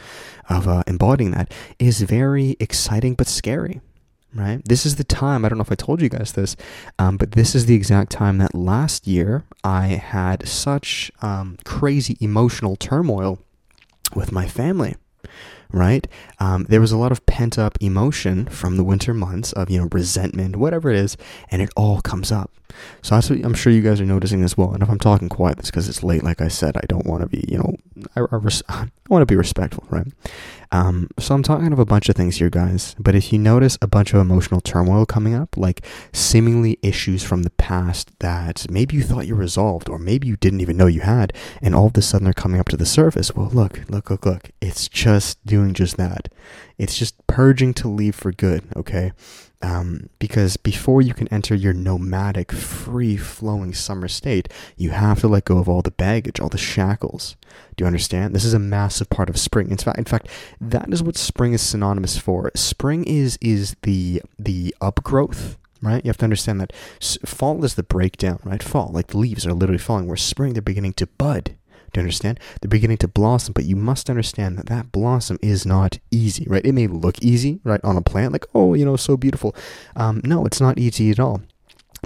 of 0.49 0.67
uh, 0.67 0.83
embodying 0.87 1.31
that 1.31 1.53
is 1.79 2.01
very 2.01 2.55
exciting 2.59 3.13
but 3.13 3.27
scary 3.27 3.81
right? 4.35 4.61
This 4.65 4.85
is 4.85 4.97
the 4.97 5.03
time, 5.03 5.43
I 5.43 5.49
don't 5.49 5.57
know 5.57 5.63
if 5.63 5.71
I 5.71 5.75
told 5.75 6.01
you 6.01 6.09
guys 6.09 6.33
this, 6.33 6.55
um, 6.99 7.17
but 7.17 7.31
this 7.31 7.55
is 7.55 7.65
the 7.65 7.75
exact 7.75 8.11
time 8.11 8.37
that 8.37 8.53
last 8.53 9.07
year 9.07 9.45
I 9.63 9.87
had 9.87 10.47
such 10.47 11.11
um, 11.21 11.57
crazy 11.65 12.17
emotional 12.19 12.75
turmoil 12.75 13.39
with 14.15 14.31
my 14.31 14.47
family 14.47 14.95
right? 15.71 16.07
Um, 16.39 16.65
there 16.69 16.81
was 16.81 16.91
a 16.91 16.97
lot 16.97 17.11
of 17.11 17.25
pent 17.25 17.57
up 17.57 17.77
emotion 17.81 18.45
from 18.47 18.77
the 18.77 18.83
winter 18.83 19.13
months 19.13 19.53
of, 19.53 19.69
you 19.69 19.79
know, 19.79 19.87
resentment, 19.91 20.55
whatever 20.55 20.89
it 20.89 20.97
is, 20.97 21.17
and 21.51 21.61
it 21.61 21.69
all 21.75 22.01
comes 22.01 22.31
up. 22.31 22.51
So 23.01 23.15
I'm 23.15 23.53
sure 23.53 23.71
you 23.71 23.81
guys 23.81 23.99
are 24.01 24.05
noticing 24.05 24.43
as 24.43 24.57
well. 24.57 24.73
And 24.73 24.83
if 24.83 24.89
I'm 24.89 24.99
talking 24.99 25.29
quiet, 25.29 25.59
it's 25.59 25.71
because 25.71 25.89
it's 25.89 26.03
late. 26.03 26.23
Like 26.23 26.41
I 26.41 26.47
said, 26.47 26.77
I 26.77 26.85
don't 26.87 27.05
want 27.05 27.23
to 27.23 27.27
be, 27.27 27.43
you 27.47 27.57
know, 27.57 27.75
I, 28.15 28.21
I, 28.69 28.87
I 29.09 29.13
want 29.13 29.21
to 29.21 29.25
be 29.25 29.37
respectful, 29.37 29.85
right? 29.89 30.07
Um, 30.71 31.09
so 31.17 31.33
I'm 31.33 31.43
talking 31.43 31.71
of 31.71 31.79
a 31.79 31.85
bunch 31.85 32.09
of 32.09 32.15
things 32.15 32.37
here, 32.37 32.49
guys. 32.49 32.93
But 32.99 33.15
if 33.15 33.31
you 33.31 33.39
notice 33.39 33.77
a 33.81 33.87
bunch 33.87 34.13
of 34.13 34.19
emotional 34.19 34.59
turmoil 34.59 35.05
coming 35.05 35.33
up, 35.33 35.55
like 35.55 35.85
seemingly 36.11 36.77
issues 36.81 37.23
from 37.23 37.43
the 37.43 37.49
past 37.51 38.11
that 38.19 38.69
maybe 38.69 38.97
you 38.97 39.03
thought 39.03 39.27
you 39.27 39.35
resolved, 39.35 39.87
or 39.87 39.97
maybe 39.97 40.27
you 40.27 40.35
didn't 40.35 40.59
even 40.59 40.75
know 40.75 40.87
you 40.87 41.01
had, 41.01 41.31
and 41.61 41.73
all 41.73 41.87
of 41.87 41.95
a 41.95 42.01
sudden 42.01 42.25
they're 42.25 42.33
coming 42.33 42.59
up 42.59 42.67
to 42.69 42.77
the 42.77 42.85
surface. 42.85 43.33
Well, 43.33 43.49
look, 43.49 43.81
look, 43.89 44.09
look, 44.09 44.25
look. 44.25 44.51
It's 44.59 44.89
just 44.89 45.43
doing 45.45 45.73
just 45.73 45.95
that. 45.97 46.27
It's 46.77 46.97
just 46.97 47.15
purging 47.27 47.73
to 47.75 47.87
leave 47.87 48.15
for 48.15 48.31
good, 48.31 48.63
okay? 48.75 49.11
Um, 49.63 50.09
because 50.19 50.55
before 50.57 51.01
you 51.01 51.15
can 51.15 51.27
enter 51.29 51.55
your 51.55 51.73
nomadic, 51.73 52.51
free 52.51 53.17
flowing 53.17 53.73
summer 53.73 54.07
state, 54.07 54.47
you 54.75 54.91
have 54.91 55.21
to 55.21 55.27
let 55.27 55.45
go 55.45 55.57
of 55.57 55.67
all 55.67 55.81
the 55.81 55.89
baggage, 55.89 56.39
all 56.39 56.49
the 56.49 56.59
shackles. 56.59 57.35
Do 57.75 57.83
you 57.83 57.87
understand? 57.87 58.35
This 58.35 58.45
is 58.45 58.53
a 58.53 58.59
massive 58.59 59.09
part 59.09 59.29
of 59.29 59.39
spring. 59.39 59.71
In 59.71 59.77
fact, 59.77 59.97
in 59.97 60.05
fact, 60.05 60.27
that 60.61 60.93
is 60.93 61.01
what 61.01 61.17
spring 61.17 61.53
is 61.53 61.61
synonymous 61.61 62.17
for. 62.17 62.51
Spring 62.55 63.03
is 63.05 63.39
is 63.41 63.75
the 63.81 64.21
the 64.37 64.75
upgrowth 64.79 65.55
right? 65.81 66.03
You 66.03 66.09
have 66.09 66.17
to 66.17 66.25
understand 66.25 66.59
that 66.61 66.73
fall 67.25 67.63
is 67.63 67.75
the 67.75 67.83
breakdown, 67.83 68.39
right? 68.43 68.61
Fall, 68.63 68.89
like 68.91 69.07
the 69.07 69.17
leaves 69.17 69.45
are 69.45 69.53
literally 69.53 69.77
falling, 69.77 70.07
where 70.07 70.17
spring 70.17 70.53
they're 70.53 70.61
beginning 70.61 70.93
to 70.93 71.07
bud. 71.07 71.55
Do 71.93 71.99
you 71.99 72.03
understand? 72.03 72.39
They're 72.61 72.69
beginning 72.69 72.97
to 72.97 73.07
blossom, 73.07 73.53
but 73.53 73.65
you 73.65 73.75
must 73.75 74.09
understand 74.09 74.57
that 74.57 74.67
that 74.67 74.91
blossom 74.91 75.39
is 75.41 75.65
not 75.65 75.99
easy, 76.11 76.45
right? 76.47 76.65
It 76.65 76.73
may 76.73 76.87
look 76.87 77.21
easy, 77.21 77.59
right, 77.63 77.81
on 77.83 77.97
a 77.97 78.01
plant, 78.01 78.33
like, 78.33 78.45
oh, 78.53 78.73
you 78.73 78.85
know, 78.85 78.95
so 78.95 79.17
beautiful. 79.17 79.55
Um, 79.95 80.21
no, 80.23 80.45
it's 80.45 80.61
not 80.61 80.77
easy 80.77 81.09
at 81.11 81.19
all. 81.19 81.41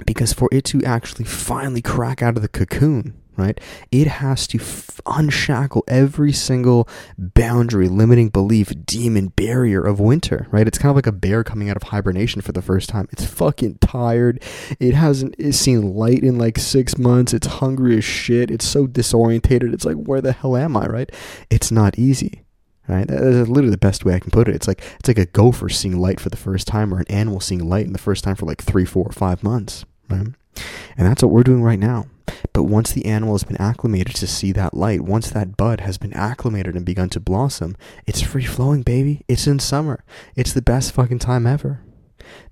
Because 0.06 0.32
for 0.32 0.48
it 0.52 0.64
to 0.66 0.82
actually 0.84 1.24
finally 1.24 1.82
crack 1.82 2.22
out 2.22 2.36
of 2.36 2.42
the 2.42 2.48
cocoon, 2.48 3.14
right? 3.36 3.60
It 3.90 4.06
has 4.06 4.46
to 4.48 4.58
f- 4.58 5.00
unshackle 5.06 5.84
every 5.88 6.32
single 6.32 6.88
boundary, 7.16 7.88
limiting 7.88 8.28
belief, 8.28 8.72
demon, 8.84 9.28
barrier 9.28 9.82
of 9.82 10.00
winter, 10.00 10.46
right? 10.50 10.66
It's 10.66 10.78
kind 10.78 10.90
of 10.90 10.96
like 10.96 11.06
a 11.06 11.12
bear 11.12 11.44
coming 11.44 11.70
out 11.70 11.76
of 11.76 11.84
hibernation 11.84 12.40
for 12.40 12.52
the 12.52 12.62
first 12.62 12.88
time. 12.88 13.08
It's 13.12 13.24
fucking 13.24 13.78
tired. 13.80 14.42
It 14.78 14.94
hasn't 14.94 15.54
seen 15.54 15.94
light 15.94 16.22
in 16.22 16.38
like 16.38 16.58
six 16.58 16.98
months. 16.98 17.32
It's 17.32 17.46
hungry 17.46 17.98
as 17.98 18.04
shit. 18.04 18.50
It's 18.50 18.66
so 18.66 18.86
disorientated. 18.86 19.72
It's 19.72 19.84
like, 19.84 19.96
where 19.96 20.20
the 20.20 20.32
hell 20.32 20.56
am 20.56 20.76
I, 20.76 20.86
right? 20.86 21.10
It's 21.50 21.70
not 21.70 21.98
easy. 21.98 22.42
Right, 22.88 23.06
that 23.06 23.22
is 23.22 23.48
literally 23.48 23.70
the 23.70 23.78
best 23.78 24.04
way 24.04 24.12
I 24.12 24.18
can 24.18 24.32
put 24.32 24.48
it. 24.48 24.56
It's 24.56 24.66
like 24.66 24.82
it's 24.98 25.06
like 25.06 25.16
a 25.16 25.24
gopher 25.24 25.68
seeing 25.68 25.98
light 25.98 26.18
for 26.18 26.30
the 26.30 26.36
first 26.36 26.66
time, 26.66 26.92
or 26.92 26.98
an 26.98 27.06
animal 27.08 27.38
seeing 27.38 27.64
light 27.68 27.86
in 27.86 27.92
the 27.92 27.98
first 27.98 28.24
time 28.24 28.34
for 28.34 28.44
like 28.44 28.60
three, 28.60 28.84
four, 28.84 29.08
five 29.12 29.44
months. 29.44 29.84
Right, 30.10 30.26
and 30.96 31.06
that's 31.06 31.22
what 31.22 31.30
we're 31.30 31.44
doing 31.44 31.62
right 31.62 31.78
now. 31.78 32.06
But 32.52 32.64
once 32.64 32.92
the 32.92 33.06
animal 33.06 33.34
has 33.34 33.44
been 33.44 33.60
acclimated 33.60 34.14
to 34.16 34.26
see 34.26 34.52
that 34.52 34.74
light, 34.74 35.02
once 35.02 35.30
that 35.30 35.56
bud 35.56 35.80
has 35.80 35.98
been 35.98 36.12
acclimated 36.12 36.76
and 36.76 36.84
begun 36.84 37.08
to 37.10 37.20
blossom, 37.20 37.76
it's 38.06 38.20
free 38.20 38.44
flowing, 38.44 38.82
baby. 38.82 39.24
It's 39.28 39.46
in 39.46 39.58
summer. 39.58 40.04
It's 40.36 40.52
the 40.52 40.62
best 40.62 40.92
fucking 40.92 41.20
time 41.20 41.46
ever. 41.46 41.80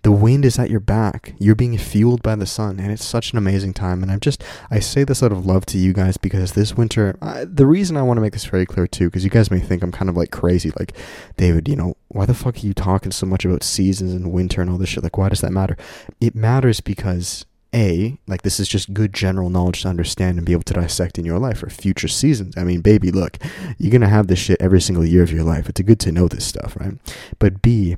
The 0.03 0.13
wind 0.13 0.45
is 0.45 0.59
at 0.59 0.71
your 0.71 0.81
back. 0.81 1.35
You're 1.39 1.55
being 1.55 1.77
fueled 1.77 2.23
by 2.23 2.35
the 2.35 2.47
sun, 2.47 2.81
and 2.81 2.91
it's 2.91 3.05
such 3.05 3.33
an 3.33 3.39
amazing 3.39 3.75
time. 3.75 4.03
And 4.03 4.11
I'm 4.11 4.21
just, 4.21 4.43
I 4.71 4.81
say 4.81 5.05
this 5.05 5.23
out 5.23 5.33
of 5.33 5.47
love 5.47 5.67
to 5.67 5.79
you 5.79 5.93
guys 5.93 6.17
because 6.17 6.53
this 6.53 6.77
winter, 6.77 7.17
I, 7.21 7.45
the 7.45 7.67
reason 7.67 7.97
I 7.97 8.03
want 8.03 8.17
to 8.17 8.21
make 8.23 8.33
this 8.33 8.47
very 8.47 8.67
clear 8.67 8.87
too, 8.87 9.07
because 9.07 9.25
you 9.25 9.31
guys 9.31 9.51
may 9.51 9.61
think 9.61 9.83
I'm 9.83 9.93
kind 9.93 10.09
of 10.09 10.17
like 10.17 10.31
crazy, 10.31 10.73
like, 10.79 10.97
David, 11.37 11.69
you 11.69 11.77
know, 11.77 11.95
why 12.09 12.27
the 12.27 12.35
fuck 12.35 12.57
are 12.57 12.67
you 12.67 12.75
talking 12.75 13.13
so 13.13 13.27
much 13.27 13.45
about 13.45 13.63
seasons 13.63 14.13
and 14.13 14.33
winter 14.33 14.61
and 14.61 14.71
all 14.71 14.79
this 14.79 14.89
shit? 14.89 15.03
Like, 15.03 15.19
why 15.19 15.29
does 15.29 15.41
that 15.43 15.53
matter? 15.53 15.77
It 16.21 16.35
matters 16.35 16.81
because 16.81 17.45
a 17.75 18.19
like 18.27 18.43
this 18.43 18.59
is 18.59 18.69
just 18.69 18.93
good 18.93 19.13
general 19.13 19.51
knowledge 19.51 19.83
to 19.83 19.89
understand 19.89 20.39
and 20.39 20.47
be 20.47 20.53
able 20.53 20.63
to 20.65 20.75
dissect 20.75 21.19
in 21.19 21.25
your 21.25 21.39
life 21.39 21.59
for 21.59 21.71
future 21.71 22.09
seasons. 22.09 22.57
I 22.57 22.65
mean 22.65 22.81
baby 22.81 23.11
look 23.11 23.39
you're 23.79 23.93
gonna 23.93 24.09
have 24.09 24.27
this 24.27 24.39
shit 24.39 24.61
every 24.61 24.81
single 24.81 25.05
year 25.05 25.23
of 25.23 25.33
your 25.33 25.45
life. 25.45 25.69
It's 25.69 25.81
good 25.81 26.01
to 26.01 26.13
know 26.13 26.29
this 26.29 26.45
stuff 26.45 26.77
right? 26.77 26.95
But 27.39 27.63
b 27.63 27.97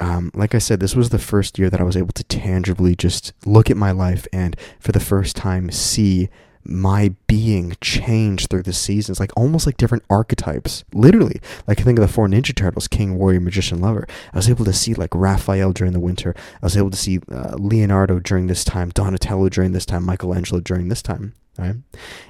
um, 0.00 0.32
like 0.34 0.54
I 0.54 0.58
said, 0.58 0.80
this 0.80 0.96
was 0.96 1.10
the 1.10 1.18
first 1.18 1.60
year 1.60 1.70
that 1.70 1.80
I 1.80 1.84
was 1.84 1.96
able 1.96 2.12
to 2.14 2.24
tangibly 2.24 2.96
just 2.96 3.32
look 3.46 3.70
at 3.70 3.76
my 3.76 3.92
life 3.92 4.26
and 4.32 4.56
for 4.80 4.90
the 4.90 4.98
first 4.98 5.36
time 5.36 5.70
see 5.70 6.28
my 6.64 7.14
being 7.26 7.76
change 7.80 8.46
through 8.46 8.62
the 8.62 8.72
seasons, 8.72 9.18
like 9.18 9.32
almost 9.36 9.66
like 9.66 9.76
different 9.76 10.04
archetypes. 10.08 10.84
Literally, 10.92 11.40
like 11.66 11.80
I 11.80 11.82
think 11.82 11.98
of 11.98 12.06
the 12.06 12.12
four 12.12 12.28
Ninja 12.28 12.54
Turtles: 12.54 12.88
King, 12.88 13.18
Warrior, 13.18 13.40
Magician, 13.40 13.80
Lover. 13.80 14.06
I 14.32 14.36
was 14.36 14.48
able 14.48 14.64
to 14.64 14.72
see 14.72 14.94
like 14.94 15.14
Raphael 15.14 15.72
during 15.72 15.92
the 15.92 16.00
winter. 16.00 16.34
I 16.62 16.66
was 16.66 16.76
able 16.76 16.90
to 16.90 16.96
see 16.96 17.20
uh, 17.30 17.56
Leonardo 17.58 18.18
during 18.18 18.46
this 18.46 18.64
time, 18.64 18.90
Donatello 18.90 19.48
during 19.48 19.72
this 19.72 19.86
time, 19.86 20.04
Michelangelo 20.04 20.60
during 20.60 20.88
this 20.88 21.02
time. 21.02 21.34
Right, 21.58 21.76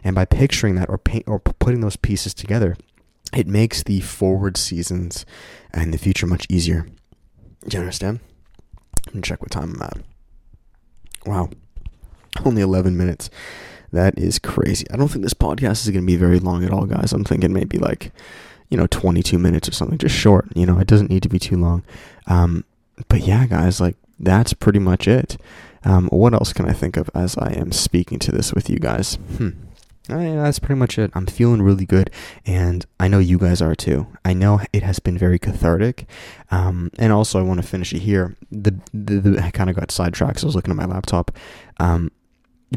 and 0.02 0.14
by 0.14 0.24
picturing 0.24 0.74
that 0.76 0.88
or 0.88 0.98
paint 0.98 1.24
or 1.28 1.38
putting 1.38 1.80
those 1.80 1.96
pieces 1.96 2.34
together, 2.34 2.76
it 3.32 3.46
makes 3.46 3.82
the 3.82 4.00
forward 4.00 4.56
seasons 4.56 5.24
and 5.72 5.92
the 5.92 5.98
future 5.98 6.26
much 6.26 6.46
easier. 6.48 6.86
Do 7.68 7.76
you 7.76 7.80
understand? 7.80 8.20
Let 9.06 9.14
me 9.14 9.20
check 9.22 9.40
what 9.40 9.50
time 9.50 9.74
I'm 9.74 9.82
at. 9.82 9.98
Wow. 11.26 11.50
Only 12.44 12.62
11 12.62 12.96
minutes. 12.96 13.30
That 13.92 14.18
is 14.18 14.38
crazy. 14.38 14.86
I 14.90 14.96
don't 14.96 15.08
think 15.08 15.22
this 15.22 15.34
podcast 15.34 15.84
is 15.84 15.90
going 15.90 16.04
to 16.04 16.06
be 16.06 16.16
very 16.16 16.38
long 16.38 16.64
at 16.64 16.72
all, 16.72 16.86
guys. 16.86 17.12
I'm 17.12 17.24
thinking 17.24 17.52
maybe 17.52 17.78
like, 17.78 18.12
you 18.70 18.76
know, 18.76 18.86
22 18.86 19.38
minutes 19.38 19.68
or 19.68 19.72
something, 19.72 19.98
just 19.98 20.14
short. 20.14 20.48
You 20.54 20.66
know, 20.66 20.78
it 20.78 20.86
doesn't 20.86 21.10
need 21.10 21.22
to 21.24 21.28
be 21.28 21.38
too 21.38 21.56
long. 21.56 21.82
Um, 22.26 22.64
but 23.08 23.20
yeah, 23.20 23.46
guys, 23.46 23.80
like 23.80 23.96
that's 24.18 24.54
pretty 24.54 24.78
much 24.78 25.06
it. 25.06 25.36
Um, 25.84 26.08
what 26.08 26.32
else 26.32 26.52
can 26.52 26.68
I 26.68 26.72
think 26.72 26.96
of 26.96 27.10
as 27.14 27.36
I 27.36 27.52
am 27.52 27.72
speaking 27.72 28.18
to 28.20 28.32
this 28.32 28.52
with 28.52 28.70
you 28.70 28.78
guys? 28.78 29.16
Hmm. 29.36 29.50
I, 30.08 30.30
that's 30.30 30.58
pretty 30.58 30.78
much 30.78 30.98
it. 30.98 31.12
I'm 31.14 31.26
feeling 31.26 31.62
really 31.62 31.86
good, 31.86 32.10
and 32.44 32.84
I 32.98 33.06
know 33.06 33.20
you 33.20 33.38
guys 33.38 33.62
are 33.62 33.74
too. 33.74 34.08
I 34.24 34.32
know 34.32 34.60
it 34.72 34.82
has 34.82 34.98
been 34.98 35.16
very 35.16 35.38
cathartic, 35.38 36.06
um, 36.50 36.90
and 36.98 37.12
also 37.12 37.38
I 37.38 37.42
want 37.42 37.62
to 37.62 37.66
finish 37.66 37.92
it 37.92 38.00
here. 38.00 38.36
The, 38.50 38.74
the, 38.92 39.20
the 39.20 39.42
I 39.42 39.50
kind 39.50 39.70
of 39.70 39.76
got 39.76 39.92
sidetracked. 39.92 40.40
So 40.40 40.46
I 40.46 40.48
was 40.48 40.56
looking 40.56 40.72
at 40.72 40.76
my 40.76 40.86
laptop. 40.86 41.30
Um, 41.78 42.10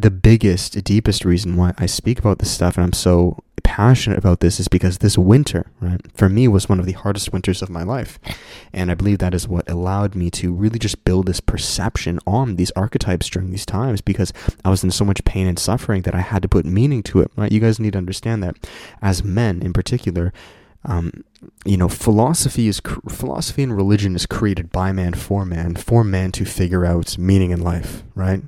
the 0.02 0.12
biggest, 0.12 0.84
deepest 0.84 1.26
reason 1.26 1.56
why 1.56 1.74
I 1.78 1.86
speak 1.86 2.20
about 2.20 2.40
this 2.40 2.52
stuff 2.52 2.78
and 2.78 2.86
I'm 2.86 2.94
so 2.94 3.44
passionate 3.64 4.20
about 4.20 4.42
this 4.42 4.60
is 4.60 4.68
because 4.68 5.00
this 5.00 5.18
winter, 5.18 5.72
right, 5.82 6.00
for 6.14 6.30
me 6.30 6.48
was 6.48 6.70
one 6.70 6.80
of 6.80 6.86
the 6.86 6.92
hardest 6.94 7.34
winters 7.34 7.62
of 7.62 7.70
my 7.70 7.84
life. 7.84 8.20
And 8.72 8.92
I 8.92 8.94
believe 8.94 9.20
that 9.20 9.34
is 9.34 9.48
what 9.48 9.70
allowed 9.70 10.16
me 10.16 10.30
to 10.32 10.54
really 10.54 10.80
just 10.80 11.04
build 11.04 11.26
this 11.26 11.40
perception 11.40 12.20
on 12.28 12.58
these 12.58 12.72
archetypes 12.72 13.30
during 13.30 13.52
these 13.52 13.66
times 13.66 14.02
because 14.02 14.32
I 14.64 14.70
was 14.70 14.84
in 14.84 14.92
so 14.92 15.06
much 15.06 15.26
pain 15.26 15.48
and 15.48 15.58
suffering 15.58 16.04
that 16.04 16.16
I 16.16 16.22
had 16.22 16.42
to 16.44 16.48
put 16.48 16.66
meaning 16.66 17.02
to 17.04 17.22
it, 17.22 17.32
right? 17.36 17.52
You 17.52 17.60
guys 17.60 17.80
need 17.80 17.94
to 17.94 17.98
understand 17.98 18.44
that 18.44 18.56
as 19.02 19.24
men 19.24 19.62
in 19.62 19.74
particular, 19.74 20.32
um, 20.86 21.24
you 21.66 21.78
know, 21.78 21.90
philosophy 21.90 22.68
is 22.68 22.82
philosophy 23.10 23.64
and 23.64 23.76
religion 23.76 24.16
is 24.16 24.26
created 24.26 24.72
by 24.72 24.92
man 24.92 25.14
for 25.14 25.46
man, 25.46 25.76
for 25.76 26.04
man 26.04 26.32
to 26.34 26.46
figure 26.46 26.86
out 26.86 27.18
meaning 27.18 27.52
in 27.52 27.62
life, 27.62 28.04
right? 28.14 28.44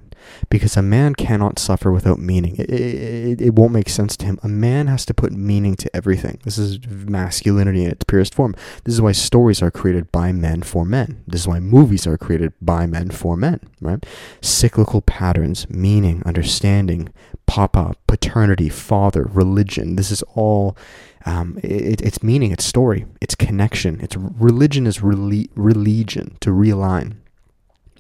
Because 0.50 0.78
a 0.78 0.82
man 0.82 1.16
cannot 1.16 1.60
suffer 1.60 1.92
without 1.92 2.20
meaning. 2.20 2.56
It, 2.58 2.70
it, 2.70 3.42
it, 3.42 3.56
won't 3.56 3.74
make 3.74 3.90
sense 3.90 4.16
to 4.18 4.26
him. 4.26 4.40
A 4.44 4.48
man 4.48 4.88
has 4.88 5.06
to 5.06 5.14
put 5.14 5.32
meaning 5.32 5.76
to 5.78 5.96
everything. 5.96 6.40
This 6.44 6.58
is 6.58 6.80
masculinity 6.88 7.84
in 7.84 7.92
its 7.92 8.04
purest 8.04 8.34
form. 8.34 8.56
This 8.84 8.94
is 8.94 9.02
why 9.02 9.12
stories 9.12 9.62
are 9.62 9.72
created 9.72 10.12
by 10.12 10.32
men 10.32 10.62
for 10.62 10.86
men. 10.86 11.24
This 11.28 11.42
is 11.42 11.48
why 11.48 11.60
movies 11.60 12.08
are 12.08 12.18
created 12.18 12.54
by 12.62 12.86
men 12.86 13.12
for 13.12 13.36
men, 13.36 13.60
right? 13.82 14.06
Cyclical 14.42 15.02
patterns, 15.02 15.70
meaning, 15.70 16.22
understanding, 16.26 17.10
papa, 17.46 17.96
paternity, 18.06 18.70
father, 18.70 19.24
religion. 19.24 19.96
This 19.96 20.12
is 20.12 20.22
all. 20.36 20.78
Um, 21.26 21.60
it, 21.62 22.02
it's 22.02 22.24
meaning, 22.24 22.52
it's 22.52 22.64
story, 22.64 23.06
it's 23.20 23.36
connection. 23.36 24.00
It's 24.00 24.16
religion 24.16 24.88
is 24.88 25.00
rele- 25.00 25.50
religion 25.56 26.38
to 26.40 26.52
realign, 26.52 27.16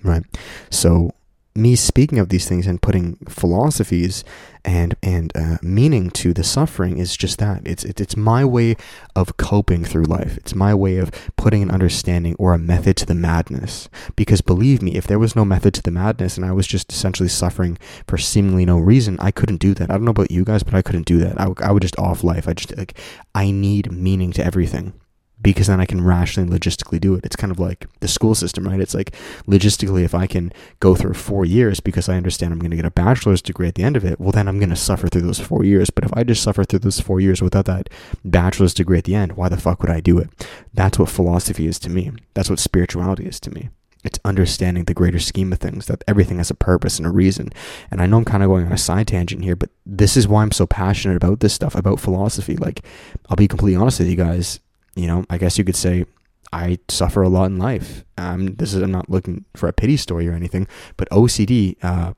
right? 0.01 0.23
So 0.69 1.11
me 1.57 1.75
speaking 1.75 2.19
of 2.19 2.29
these 2.29 2.47
things 2.47 2.67
and 2.67 2.81
putting 2.81 3.15
philosophies 3.27 4.23
and 4.63 4.95
and 5.01 5.35
uh, 5.35 5.57
meaning 5.61 6.09
to 6.11 6.33
the 6.33 6.43
suffering 6.43 6.97
is 6.97 7.17
just 7.17 7.39
that. 7.39 7.61
It's 7.65 7.83
it, 7.83 7.99
it's 7.99 8.15
my 8.15 8.45
way 8.45 8.75
of 9.15 9.37
coping 9.37 9.83
through 9.83 10.03
life. 10.03 10.37
It's 10.37 10.53
my 10.53 10.75
way 10.75 10.97
of 10.97 11.11
putting 11.35 11.63
an 11.63 11.71
understanding 11.71 12.35
or 12.37 12.53
a 12.53 12.59
method 12.59 12.95
to 12.97 13.05
the 13.05 13.15
madness. 13.15 13.89
Because 14.15 14.41
believe 14.41 14.81
me 14.81 14.95
if 14.95 15.07
there 15.07 15.19
was 15.19 15.35
no 15.35 15.43
method 15.43 15.73
to 15.75 15.81
the 15.81 15.91
madness 15.91 16.37
and 16.37 16.45
i 16.45 16.51
was 16.51 16.67
just 16.67 16.91
essentially 16.91 17.29
suffering 17.29 17.77
for 18.07 18.17
seemingly 18.17 18.65
no 18.65 18.77
reason 18.77 19.17
i 19.19 19.31
couldn't 19.31 19.57
do 19.57 19.73
that. 19.73 19.89
I 19.89 19.93
don't 19.93 20.05
know 20.05 20.11
about 20.11 20.31
you 20.31 20.43
guys 20.43 20.63
but 20.63 20.75
i 20.75 20.81
couldn't 20.81 21.07
do 21.07 21.17
that. 21.19 21.39
I 21.39 21.71
would 21.71 21.81
just 21.81 21.97
off 21.97 22.23
life. 22.23 22.47
I 22.47 22.53
just 22.53 22.77
like 22.77 22.97
i 23.33 23.49
need 23.49 23.91
meaning 23.91 24.31
to 24.33 24.45
everything 24.45 24.93
because 25.41 25.67
then 25.67 25.79
I 25.79 25.85
can 25.85 26.03
rationally 26.03 26.57
logistically 26.57 26.99
do 26.99 27.15
it. 27.15 27.25
It's 27.25 27.35
kind 27.35 27.51
of 27.51 27.59
like 27.59 27.85
the 27.99 28.07
school 28.07 28.33
system, 28.33 28.67
right? 28.67 28.79
It's 28.79 28.95
like 28.95 29.15
logistically, 29.45 30.03
if 30.03 30.15
I 30.15 30.25
can 30.25 30.51
go 30.79 30.95
through 30.95 31.13
four 31.13 31.45
years 31.45 31.79
because 31.79 32.09
I 32.09 32.17
understand 32.17 32.53
I'm 32.53 32.59
going 32.59 32.71
to 32.71 32.77
get 32.77 32.85
a 32.85 32.91
bachelor's 32.91 33.41
degree 33.41 33.67
at 33.67 33.75
the 33.75 33.83
end 33.83 33.95
of 33.95 34.03
it, 34.03 34.19
well, 34.19 34.31
then 34.31 34.47
I'm 34.47 34.57
going 34.57 34.69
to 34.69 34.75
suffer 34.75 35.07
through 35.07 35.21
those 35.21 35.39
four 35.39 35.63
years. 35.63 35.89
But 35.89 36.05
if 36.05 36.11
I 36.13 36.23
just 36.23 36.43
suffer 36.43 36.63
through 36.63 36.79
those 36.79 36.99
four 36.99 37.19
years 37.19 37.41
without 37.41 37.65
that 37.65 37.89
bachelor's 38.25 38.73
degree 38.73 38.97
at 38.97 39.03
the 39.03 39.15
end, 39.15 39.33
why 39.33 39.49
the 39.49 39.57
fuck 39.57 39.81
would 39.81 39.91
I 39.91 39.99
do 39.99 40.17
it? 40.17 40.29
That's 40.73 40.97
what 40.97 41.09
philosophy 41.09 41.67
is 41.67 41.79
to 41.79 41.89
me. 41.89 42.11
That's 42.33 42.49
what 42.49 42.59
spirituality 42.59 43.25
is 43.27 43.39
to 43.41 43.51
me. 43.51 43.69
It's 44.03 44.19
understanding 44.23 44.85
the 44.85 44.93
greater 44.93 45.19
scheme 45.19 45.51
of 45.51 45.59
things, 45.59 45.87
that 45.87 46.03
everything 46.07 46.37
has 46.37 46.49
a 46.49 46.55
purpose 46.55 46.97
and 46.97 47.05
a 47.05 47.11
reason. 47.11 47.51
And 47.91 48.01
I 48.01 48.05
know 48.05 48.17
I'm 48.17 48.25
kind 48.25 48.43
of 48.43 48.49
going 48.49 48.65
on 48.65 48.71
a 48.71 48.77
side 48.77 49.07
tangent 49.07 49.43
here, 49.43 49.55
but 49.55 49.69
this 49.85 50.15
is 50.15 50.27
why 50.27 50.43
I'm 50.43 50.51
so 50.51 50.65
passionate 50.65 51.17
about 51.17 51.41
this 51.41 51.53
stuff, 51.53 51.75
about 51.75 51.99
philosophy. 51.99 52.55
Like, 52.55 52.81
I'll 53.29 53.35
be 53.35 53.47
completely 53.47 53.75
honest 53.75 53.99
with 53.99 54.07
you 54.07 54.15
guys 54.15 54.59
you 54.97 55.07
know, 55.07 55.25
I 55.29 55.37
guess 55.37 55.57
you 55.57 55.63
could 55.63 55.75
say 55.75 56.05
I 56.53 56.79
suffer 56.89 57.21
a 57.21 57.29
lot 57.29 57.45
in 57.45 57.57
life. 57.57 58.03
Um, 58.17 58.55
this 58.55 58.73
is 58.73 58.81
I'm 58.81 58.91
not 58.91 59.09
looking 59.09 59.45
for 59.55 59.67
a 59.69 59.73
pity 59.73 59.97
story 59.97 60.27
or 60.27 60.33
anything, 60.33 60.67
but 60.95 61.09
OCD. 61.09 61.75
Uh, 61.83 62.13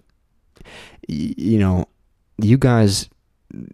y- 1.07 1.33
you 1.37 1.57
know, 1.59 1.85
you 2.37 2.57
guys 2.57 3.09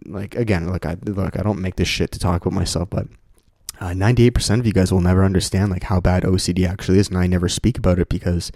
like 0.06 0.34
again. 0.34 0.70
Look, 0.70 0.86
I 0.86 0.96
look. 1.04 1.38
I 1.38 1.42
don't 1.42 1.60
make 1.60 1.76
this 1.76 1.88
shit 1.88 2.10
to 2.12 2.18
talk 2.18 2.44
about 2.46 2.54
myself, 2.54 2.88
but 2.90 3.06
uh, 3.80 3.90
98% 3.90 4.58
of 4.60 4.66
you 4.66 4.72
guys 4.72 4.90
will 4.90 5.02
never 5.02 5.24
understand 5.24 5.70
like 5.70 5.84
how 5.84 6.00
bad 6.00 6.22
OCD 6.22 6.66
actually 6.66 6.98
is, 6.98 7.08
and 7.08 7.18
I 7.18 7.26
never 7.26 7.48
speak 7.48 7.76
about 7.76 7.98
it 7.98 8.08
because 8.08 8.50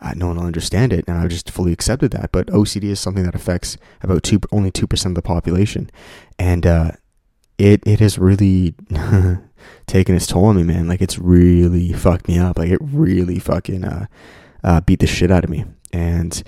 uh, 0.00 0.12
no 0.16 0.26
one 0.26 0.36
will 0.36 0.46
understand 0.46 0.92
it, 0.92 1.04
and 1.06 1.16
I've 1.16 1.30
just 1.30 1.50
fully 1.50 1.72
accepted 1.72 2.10
that. 2.10 2.32
But 2.32 2.48
OCD 2.48 2.84
is 2.84 2.98
something 3.00 3.24
that 3.24 3.36
affects 3.36 3.76
about 4.02 4.24
two, 4.24 4.40
only 4.50 4.72
two 4.72 4.88
percent 4.88 5.12
of 5.12 5.22
the 5.22 5.26
population, 5.26 5.90
and 6.38 6.66
uh, 6.66 6.90
it 7.58 7.82
it 7.86 8.00
has 8.00 8.18
really 8.18 8.74
taken 9.86 10.14
its 10.14 10.26
toll 10.26 10.46
on 10.46 10.56
me, 10.56 10.62
man. 10.62 10.88
Like 10.88 11.02
it's 11.02 11.18
really 11.18 11.92
fucked 11.92 12.28
me 12.28 12.38
up. 12.38 12.58
Like 12.58 12.70
it 12.70 12.80
really 12.80 13.38
fucking 13.38 13.84
uh, 13.84 14.06
uh, 14.62 14.80
beat 14.80 15.00
the 15.00 15.06
shit 15.06 15.30
out 15.30 15.44
of 15.44 15.50
me. 15.50 15.64
And 15.92 16.42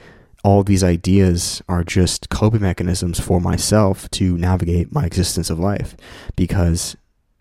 all 0.45 0.63
these 0.63 0.85
ideas 0.85 1.63
are 1.69 1.83
just 1.83 2.31
coping 2.31 2.63
mechanisms 2.63 3.19
for 3.19 3.41
myself 3.41 4.09
to 4.11 4.39
navigate 4.39 4.93
my 4.93 5.05
existence 5.05 5.51
of 5.51 5.59
life 5.59 5.97
because 6.37 6.97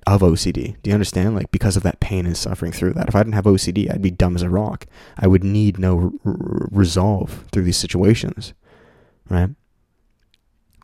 of 0.07 0.21
OCD. 0.21 0.75
Do 0.81 0.89
you 0.89 0.93
understand? 0.93 1.35
Like 1.35 1.51
because 1.51 1.77
of 1.77 1.83
that 1.83 1.99
pain 1.99 2.25
and 2.25 2.37
suffering 2.37 2.71
through 2.71 2.93
that. 2.93 3.07
If 3.07 3.15
I 3.15 3.19
didn't 3.19 3.33
have 3.33 3.45
OCD, 3.45 3.91
I'd 3.91 4.01
be 4.01 4.11
dumb 4.11 4.35
as 4.35 4.41
a 4.41 4.49
rock. 4.49 4.85
I 5.17 5.27
would 5.27 5.43
need 5.43 5.79
no 5.79 6.13
r- 6.25 6.35
resolve 6.71 7.45
through 7.51 7.63
these 7.63 7.77
situations, 7.77 8.53
right? 9.29 9.49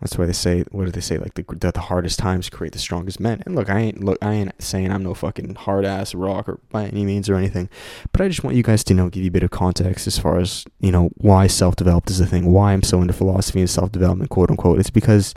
That's 0.01 0.17
why 0.17 0.25
they 0.25 0.33
say, 0.33 0.63
what 0.71 0.85
do 0.85 0.91
they 0.91 0.99
say? 0.99 1.19
Like 1.19 1.35
the, 1.35 1.43
the 1.43 1.79
hardest 1.79 2.17
times 2.17 2.49
create 2.49 2.73
the 2.73 2.79
strongest 2.79 3.19
men. 3.19 3.43
And 3.45 3.55
look, 3.55 3.69
I 3.69 3.79
ain't 3.79 4.03
look, 4.03 4.17
I 4.19 4.33
ain't 4.33 4.61
saying 4.61 4.91
I'm 4.91 5.03
no 5.03 5.13
fucking 5.13 5.53
hard 5.53 5.85
ass 5.85 6.15
rock 6.15 6.49
or 6.49 6.59
by 6.69 6.87
any 6.87 7.05
means 7.05 7.29
or 7.29 7.35
anything, 7.35 7.69
but 8.11 8.21
I 8.21 8.27
just 8.27 8.43
want 8.43 8.57
you 8.57 8.63
guys 8.63 8.83
to 8.85 8.95
know, 8.95 9.09
give 9.09 9.23
you 9.23 9.29
a 9.29 9.31
bit 9.31 9.43
of 9.43 9.51
context 9.51 10.07
as 10.07 10.17
far 10.17 10.39
as 10.39 10.65
you 10.79 10.91
know 10.91 11.11
why 11.17 11.45
self 11.45 11.75
developed 11.75 12.09
is 12.09 12.19
a 12.19 12.25
thing, 12.25 12.51
why 12.51 12.73
I'm 12.73 12.81
so 12.81 12.99
into 12.99 13.13
philosophy 13.13 13.59
and 13.59 13.69
self 13.69 13.91
development, 13.91 14.31
quote 14.31 14.49
unquote. 14.49 14.79
It's 14.79 14.89
because 14.89 15.35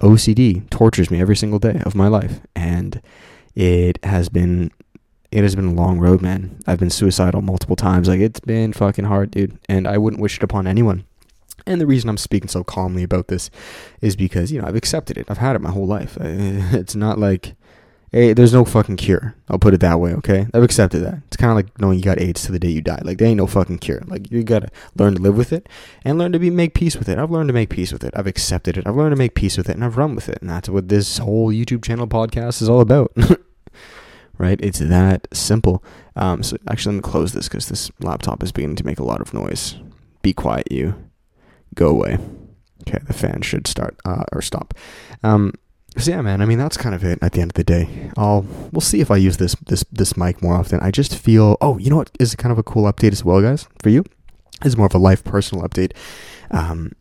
OCD 0.00 0.70
tortures 0.70 1.10
me 1.10 1.20
every 1.20 1.36
single 1.36 1.58
day 1.58 1.82
of 1.84 1.96
my 1.96 2.06
life, 2.06 2.40
and 2.54 3.02
it 3.56 4.02
has 4.04 4.28
been 4.28 4.70
it 5.32 5.42
has 5.42 5.56
been 5.56 5.66
a 5.66 5.74
long 5.74 5.98
road, 5.98 6.22
man. 6.22 6.60
I've 6.64 6.78
been 6.78 6.90
suicidal 6.90 7.42
multiple 7.42 7.76
times. 7.76 8.06
Like 8.06 8.20
it's 8.20 8.40
been 8.40 8.72
fucking 8.72 9.06
hard, 9.06 9.32
dude, 9.32 9.58
and 9.68 9.88
I 9.88 9.98
wouldn't 9.98 10.22
wish 10.22 10.36
it 10.36 10.44
upon 10.44 10.68
anyone. 10.68 11.06
And 11.66 11.80
the 11.80 11.86
reason 11.86 12.08
I'm 12.08 12.16
speaking 12.16 12.48
so 12.48 12.64
calmly 12.64 13.02
about 13.02 13.28
this 13.28 13.50
is 14.00 14.16
because, 14.16 14.50
you 14.52 14.60
know, 14.60 14.66
I've 14.66 14.76
accepted 14.76 15.18
it. 15.18 15.26
I've 15.28 15.38
had 15.38 15.56
it 15.56 15.60
my 15.60 15.70
whole 15.70 15.86
life. 15.86 16.16
It's 16.80 16.94
not 16.94 17.18
like 17.18 17.54
Hey, 18.12 18.32
there's 18.32 18.52
no 18.52 18.64
fucking 18.64 18.96
cure. 18.96 19.36
I'll 19.48 19.60
put 19.60 19.72
it 19.72 19.80
that 19.80 20.00
way, 20.00 20.12
okay? 20.14 20.48
I've 20.52 20.64
accepted 20.64 20.98
that. 21.04 21.22
It's 21.28 21.36
kind 21.36 21.52
of 21.52 21.56
like 21.56 21.80
knowing 21.80 21.96
you 21.96 22.04
got 22.04 22.20
AIDS 22.20 22.42
to 22.42 22.50
the 22.50 22.58
day 22.58 22.70
you 22.70 22.80
die. 22.80 23.00
Like, 23.04 23.18
there 23.18 23.28
ain't 23.28 23.36
no 23.36 23.46
fucking 23.46 23.78
cure. 23.78 24.02
Like, 24.08 24.32
you 24.32 24.42
gotta 24.42 24.68
learn 24.96 25.14
to 25.14 25.22
live 25.22 25.36
with 25.36 25.52
it 25.52 25.68
and 26.04 26.18
learn 26.18 26.32
to 26.32 26.40
be 26.40 26.50
make 26.50 26.74
peace 26.74 26.96
with 26.96 27.08
it. 27.08 27.18
I've 27.18 27.30
learned 27.30 27.50
to 27.50 27.52
make 27.52 27.70
peace 27.70 27.92
with 27.92 28.02
it. 28.02 28.12
I've 28.16 28.26
accepted 28.26 28.76
it. 28.76 28.84
I've 28.84 28.96
learned 28.96 29.12
to 29.12 29.16
make 29.16 29.36
peace 29.36 29.56
with 29.56 29.68
it, 29.68 29.76
and 29.76 29.84
I've 29.84 29.96
run 29.96 30.16
with 30.16 30.28
it. 30.28 30.38
And 30.40 30.50
that's 30.50 30.68
what 30.68 30.88
this 30.88 31.18
whole 31.18 31.52
YouTube 31.52 31.84
channel 31.84 32.08
podcast 32.08 32.60
is 32.60 32.68
all 32.68 32.80
about. 32.80 33.12
right? 34.38 34.58
It's 34.60 34.80
that 34.80 35.28
simple. 35.32 35.84
Um, 36.16 36.42
so 36.42 36.56
actually, 36.68 36.96
let 36.96 37.04
me 37.04 37.10
close 37.12 37.32
this 37.32 37.46
because 37.46 37.68
this 37.68 37.92
laptop 38.00 38.42
is 38.42 38.50
beginning 38.50 38.76
to 38.76 38.86
make 38.86 38.98
a 38.98 39.04
lot 39.04 39.20
of 39.20 39.32
noise. 39.32 39.76
Be 40.22 40.32
quiet, 40.32 40.72
you. 40.72 41.09
Go 41.74 41.88
away. 41.88 42.18
Okay, 42.82 42.98
the 43.06 43.12
fan 43.12 43.42
should 43.42 43.66
start 43.66 43.96
uh, 44.04 44.24
or 44.32 44.42
stop. 44.42 44.74
Um, 45.22 45.52
so 45.96 46.10
yeah, 46.10 46.22
man. 46.22 46.40
I 46.40 46.46
mean, 46.46 46.58
that's 46.58 46.76
kind 46.76 46.94
of 46.94 47.04
it. 47.04 47.18
At 47.20 47.32
the 47.32 47.40
end 47.40 47.50
of 47.50 47.54
the 47.54 47.64
day, 47.64 48.10
I'll 48.16 48.46
we'll 48.72 48.80
see 48.80 49.00
if 49.00 49.10
I 49.10 49.16
use 49.16 49.36
this 49.36 49.54
this 49.66 49.84
this 49.90 50.16
mic 50.16 50.42
more 50.42 50.54
often. 50.54 50.80
I 50.80 50.90
just 50.90 51.16
feel. 51.16 51.56
Oh, 51.60 51.78
you 51.78 51.90
know 51.90 51.96
what 51.96 52.10
is 52.18 52.34
kind 52.36 52.52
of 52.52 52.58
a 52.58 52.62
cool 52.62 52.90
update 52.90 53.12
as 53.12 53.24
well, 53.24 53.42
guys, 53.42 53.68
for 53.82 53.90
you. 53.90 54.04
Is 54.64 54.76
more 54.76 54.86
of 54.86 54.94
a 54.94 54.98
life 54.98 55.24
personal 55.24 55.66
update. 55.66 55.92
Um, 56.50 56.92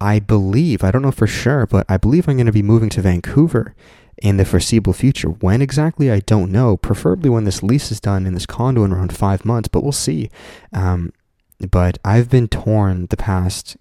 I 0.00 0.18
believe 0.18 0.82
I 0.82 0.90
don't 0.90 1.02
know 1.02 1.12
for 1.12 1.26
sure, 1.26 1.66
but 1.66 1.86
I 1.88 1.96
believe 1.96 2.28
I'm 2.28 2.36
going 2.36 2.46
to 2.46 2.52
be 2.52 2.62
moving 2.62 2.88
to 2.90 3.02
Vancouver 3.02 3.74
in 4.22 4.36
the 4.36 4.44
foreseeable 4.44 4.92
future. 4.92 5.28
When 5.28 5.62
exactly, 5.62 6.10
I 6.10 6.20
don't 6.20 6.50
know. 6.50 6.76
Preferably 6.76 7.30
when 7.30 7.44
this 7.44 7.62
lease 7.62 7.90
is 7.90 8.00
done 8.00 8.26
in 8.26 8.34
this 8.34 8.46
condo 8.46 8.84
in 8.84 8.92
around 8.92 9.16
five 9.16 9.44
months, 9.44 9.68
but 9.68 9.82
we'll 9.82 9.92
see. 9.92 10.30
Um, 10.72 11.12
but 11.70 11.98
I've 12.04 12.30
been 12.30 12.48
torn 12.48 13.06
the 13.10 13.16
past. 13.16 13.76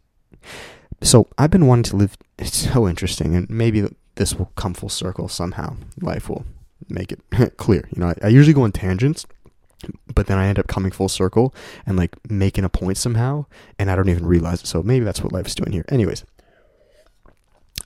So 1.02 1.28
I've 1.38 1.52
been 1.52 1.68
wanting 1.68 1.84
to 1.92 1.96
live. 1.96 2.18
It's 2.38 2.70
so 2.72 2.88
interesting, 2.88 3.36
and 3.36 3.50
maybe 3.50 3.88
this 4.16 4.36
will 4.36 4.52
come 4.56 4.74
full 4.74 4.90
circle 4.90 5.28
somehow. 5.28 5.78
Life 6.02 6.30
will 6.30 6.46
make 6.90 7.12
it 7.12 7.22
clear. 7.58 7.88
You 7.92 8.02
know, 8.02 8.10
I, 8.10 8.16
I 8.24 8.28
usually 8.28 8.54
go 8.54 8.64
on 8.64 8.72
tangents, 8.72 9.26
but 10.14 10.28
then 10.28 10.38
I 10.38 10.48
end 10.48 10.60
up 10.60 10.68
coming 10.68 10.92
full 10.92 11.10
circle 11.10 11.54
and 11.86 11.98
like 11.98 12.16
making 12.30 12.66
a 12.66 12.70
point 12.70 12.98
somehow, 12.98 13.46
and 13.78 13.90
I 13.90 13.96
don't 13.96 14.10
even 14.10 14.26
realize 14.26 14.62
it. 14.62 14.68
So 14.68 14.84
maybe 14.84 15.06
that's 15.06 15.22
what 15.22 15.34
life's 15.34 15.56
doing 15.56 15.72
here. 15.72 15.86
Anyways, 15.90 16.26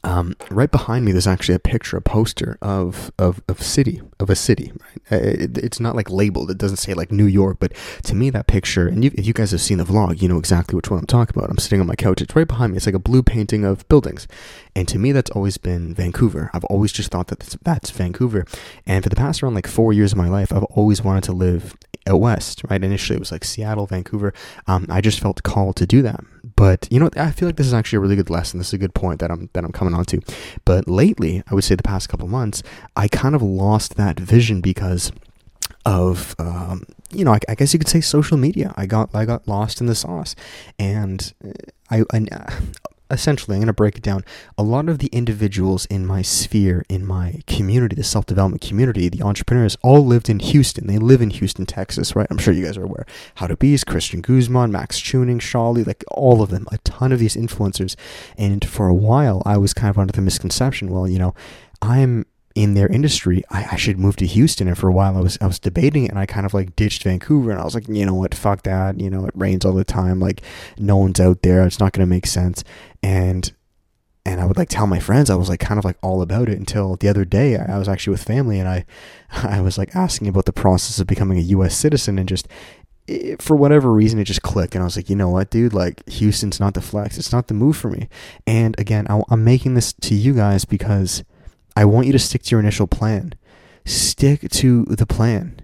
um, 0.06 0.36
right 0.52 0.70
behind 0.70 1.06
me, 1.06 1.14
there's 1.14 1.28
actually 1.28 1.56
a 1.56 1.60
picture, 1.60 1.96
a 1.96 2.02
poster 2.02 2.58
of 2.62 3.12
of 3.18 3.42
of 3.48 3.62
city 3.62 4.02
of 4.20 4.30
a 4.30 4.36
city. 4.36 4.72
Right? 4.72 5.12
Uh, 5.12 5.24
it, 5.24 5.58
it's 5.58 5.80
not 5.80 5.96
like 5.96 6.10
labeled. 6.10 6.52
It 6.52 6.58
doesn't 6.58 6.78
say 6.78 6.94
like 6.94 7.12
New 7.12 7.26
York, 7.26 7.58
but 7.60 7.74
to 8.04 8.16
me, 8.16 8.30
that 8.32 8.48
picture, 8.48 8.88
and 8.88 9.04
you, 9.04 9.12
if 9.14 9.26
you 9.26 9.34
guys 9.34 9.52
have 9.52 9.62
seen 9.62 9.78
the 9.78 9.86
vlog, 9.86 10.22
you 10.22 10.28
know 10.28 10.38
exactly 10.38 10.76
which 10.76 10.90
one 10.90 11.00
I'm 11.00 11.06
talking 11.06 11.38
about. 11.38 11.50
I'm 11.50 11.58
sitting 11.58 11.80
on 11.80 11.88
my 11.88 11.96
couch. 11.96 12.22
It's 12.22 12.36
right 12.36 12.48
behind 12.48 12.74
me. 12.74 12.78
It's 12.78 12.86
like 12.86 12.96
a 12.96 13.00
blue 13.00 13.24
painting 13.24 13.64
of 13.64 13.88
buildings, 13.88 14.28
and 14.76 14.88
to 14.90 15.00
me, 15.00 15.14
that's 15.14 15.32
always 15.32 15.58
been 15.58 15.94
Vancouver. 15.94 16.50
I've 16.54 16.66
always 16.66 16.92
just 16.92 17.10
thought 17.10 17.28
that 17.28 17.40
that's, 17.40 17.58
that's 17.64 17.90
Vancouver, 17.92 18.46
and 18.86 19.04
for 19.04 19.10
the 19.10 19.16
past 19.16 19.42
around 19.42 19.56
like 19.56 19.68
four 19.68 19.94
years 19.94 20.12
of 20.12 20.18
my 20.18 20.28
life, 20.28 20.52
I've 20.52 20.64
always 20.66 21.02
wanted 21.02 21.24
to 21.26 21.32
live 21.34 21.78
out 22.08 22.20
west. 22.20 22.62
Right? 22.70 22.84
Initially, 22.84 23.16
it 23.16 23.20
was 23.20 23.32
like 23.32 23.46
Seattle, 23.46 23.88
Vancouver. 23.88 24.34
Um, 24.68 24.86
I 24.90 25.00
just 25.00 25.22
felt 25.22 25.44
called 25.44 25.78
to 25.78 25.86
do 25.86 26.02
that. 26.02 26.20
But 26.56 26.88
you 26.92 27.00
know, 27.00 27.10
I 27.18 27.32
feel 27.32 27.48
like 27.48 27.56
this 27.56 27.68
is 27.68 27.74
actually 27.74 27.98
a 27.98 28.00
really 28.02 28.16
good 28.16 28.30
lesson. 28.30 28.60
This 28.60 28.68
is 28.68 28.74
a 28.74 28.78
good 28.78 28.94
point 28.94 29.20
that 29.20 29.32
I'm 29.32 29.50
that 29.54 29.64
I'm 29.64 29.72
coming 29.72 29.94
on 29.94 30.06
to. 30.06 30.22
But 30.66 30.88
lately, 30.88 31.44
I 31.50 31.56
would 31.56 31.64
say 31.64 31.76
the 31.76 31.84
past 31.84 32.10
couple 32.10 32.28
months, 32.28 32.64
I 32.96 33.08
kind 33.08 33.36
of 33.36 33.42
lost 33.42 33.96
that 33.96 34.20
vision 34.20 34.62
because 34.62 35.12
of 35.86 36.36
um, 36.40 36.84
you 37.12 37.26
know, 37.26 37.34
I, 37.34 37.40
I, 37.50 37.56
guess 37.56 37.74
you 37.74 37.80
could 37.80 37.90
say 37.90 38.02
social 38.02 38.38
media. 38.38 38.74
I 38.78 38.86
got 38.86 39.14
I 39.14 39.26
got 39.26 39.48
lost 39.48 39.82
in 39.82 39.88
the 39.88 39.96
sauce, 39.96 40.36
and 40.80 41.34
I, 41.90 42.04
I 42.12 42.26
essentially, 43.14 43.56
I'm 43.56 43.62
going 43.62 43.68
to 43.68 43.74
break 43.74 43.96
it 43.96 44.04
down. 44.04 44.24
A 44.58 44.64
lot 44.64 44.90
of 44.90 45.00
the 45.00 45.08
individuals 45.08 45.86
in 45.86 46.06
my 46.06 46.22
sphere, 46.22 46.84
in 46.90 47.06
my 47.06 47.42
community, 47.48 47.96
the 47.96 48.04
self 48.04 48.26
development 48.26 48.62
community, 48.62 49.10
the 49.10 49.24
entrepreneurs, 49.24 49.78
all 49.82 50.06
lived 50.06 50.30
in 50.30 50.40
Houston. 50.40 50.88
They 50.88 50.98
live 50.98 51.22
in 51.22 51.30
Houston, 51.30 51.66
Texas, 51.66 52.16
right? 52.16 52.28
I'm 52.30 52.38
sure 52.38 52.54
you 52.54 52.66
guys 52.66 52.78
are 52.78 52.84
aware. 52.84 53.06
How 53.36 53.48
to 53.48 53.56
Beast, 53.56 53.88
Christian 53.88 54.22
Guzman, 54.22 54.72
Max 54.72 55.00
Tuning, 55.00 55.40
Shawley, 55.40 55.84
like 55.84 56.04
all 56.12 56.42
of 56.42 56.50
them, 56.50 56.68
a 56.72 56.78
ton 56.80 57.12
of 57.12 57.20
these 57.20 57.36
influencers. 57.36 57.96
And 58.38 58.68
for 58.68 58.88
a 58.88 58.94
while, 58.94 59.42
I 59.46 59.58
was 59.58 59.74
kind 59.74 59.90
of 59.90 59.98
under 59.98 60.12
the 60.14 60.22
misconception, 60.22 60.90
well, 60.90 61.08
you 61.08 61.20
know, 61.20 61.34
I'm 61.82 62.26
in 62.56 62.76
their 62.76 62.88
industry, 62.88 63.44
I, 63.50 63.68
I, 63.72 63.76
should 63.78 63.98
move 63.98 64.16
to 64.18 64.28
Houston. 64.28 64.68
And 64.68 64.78
for 64.78 64.88
a 64.88 64.92
while, 64.92 65.18
I 65.18 65.22
was 65.22 65.38
I 65.42 65.48
was 65.48 65.60
debating 65.60 66.06
it, 66.06 66.12
and 66.12 66.20
I 66.20 66.26
kind 66.26 66.46
of 66.46 66.54
like 66.54 66.76
ditched 66.76 67.04
Vancouver, 67.04 67.52
and 67.52 67.60
I 67.60 67.64
was 67.64 67.74
like, 67.74 67.88
you 67.88 68.06
know 68.06 68.14
what, 68.14 68.36
fuck 68.36 68.64
that. 68.64 69.00
You 69.00 69.10
know, 69.10 69.26
it 69.26 69.34
rains 69.36 69.66
all 69.66 69.74
the 69.74 69.84
time. 69.84 70.20
Like, 70.20 70.42
no 70.78 70.98
one's 70.98 71.20
out 71.20 71.42
there. 71.42 71.66
It's 71.66 71.80
not 71.80 71.94
going 71.94 72.06
to 72.06 72.10
make 72.10 72.28
sense. 72.28 72.64
And 73.02 73.52
and 74.26 74.40
I 74.40 74.46
would 74.46 74.58
like 74.58 74.70
tell 74.70 74.88
my 74.88 75.00
friends 75.00 75.30
I 75.30 75.36
was 75.36 75.50
like 75.50 75.60
kind 75.60 75.78
of 75.78 75.86
like 75.86 75.98
all 76.02 76.22
about 76.22 76.50
it 76.50 76.58
until 76.58 76.96
the 76.96 77.10
other 77.10 77.26
day 77.26 77.58
I 77.58 77.78
was 77.78 77.90
actually 77.90 78.12
with 78.12 78.24
family 78.24 78.60
and 78.60 78.70
I 78.70 78.86
I 79.32 79.62
was 79.62 79.78
like 79.78 79.96
asking 79.96 80.28
about 80.28 80.46
the 80.46 80.54
process 80.54 81.00
of 81.00 81.08
becoming 81.08 81.38
a 81.38 81.42
US 81.42 81.76
citizen 81.76 82.18
and 82.18 82.30
just 82.30 82.48
it, 83.06 83.42
for 83.42 83.58
whatever 83.58 83.92
reason 83.92 84.20
it 84.20 84.24
just 84.24 84.42
clicked 84.42 84.76
and 84.76 84.82
I 84.82 84.86
was 84.86 84.96
like 84.96 85.10
you 85.10 85.16
know 85.16 85.30
what 85.30 85.50
dude 85.50 85.74
like 85.74 86.08
Houston's 86.08 86.60
not 86.60 86.74
the 86.74 86.82
flex 86.82 87.18
it's 87.18 87.34
not 87.34 87.48
the 87.48 87.54
move 87.54 87.76
for 87.76 87.90
me 87.90 88.08
and 88.48 88.80
again 88.80 89.08
I, 89.10 89.22
I'm 89.30 89.44
making 89.44 89.74
this 89.74 89.92
to 89.94 90.16
you 90.16 90.34
guys 90.34 90.64
because 90.64 91.24
I 91.76 91.86
want 91.86 92.08
you 92.08 92.14
to 92.14 92.20
stick 92.20 92.44
to 92.44 92.52
your 92.52 92.60
initial 92.60 92.88
plan. 92.88 93.34
Stick 93.86 94.50
to 94.50 94.86
the 94.86 95.06
plan. 95.06 95.60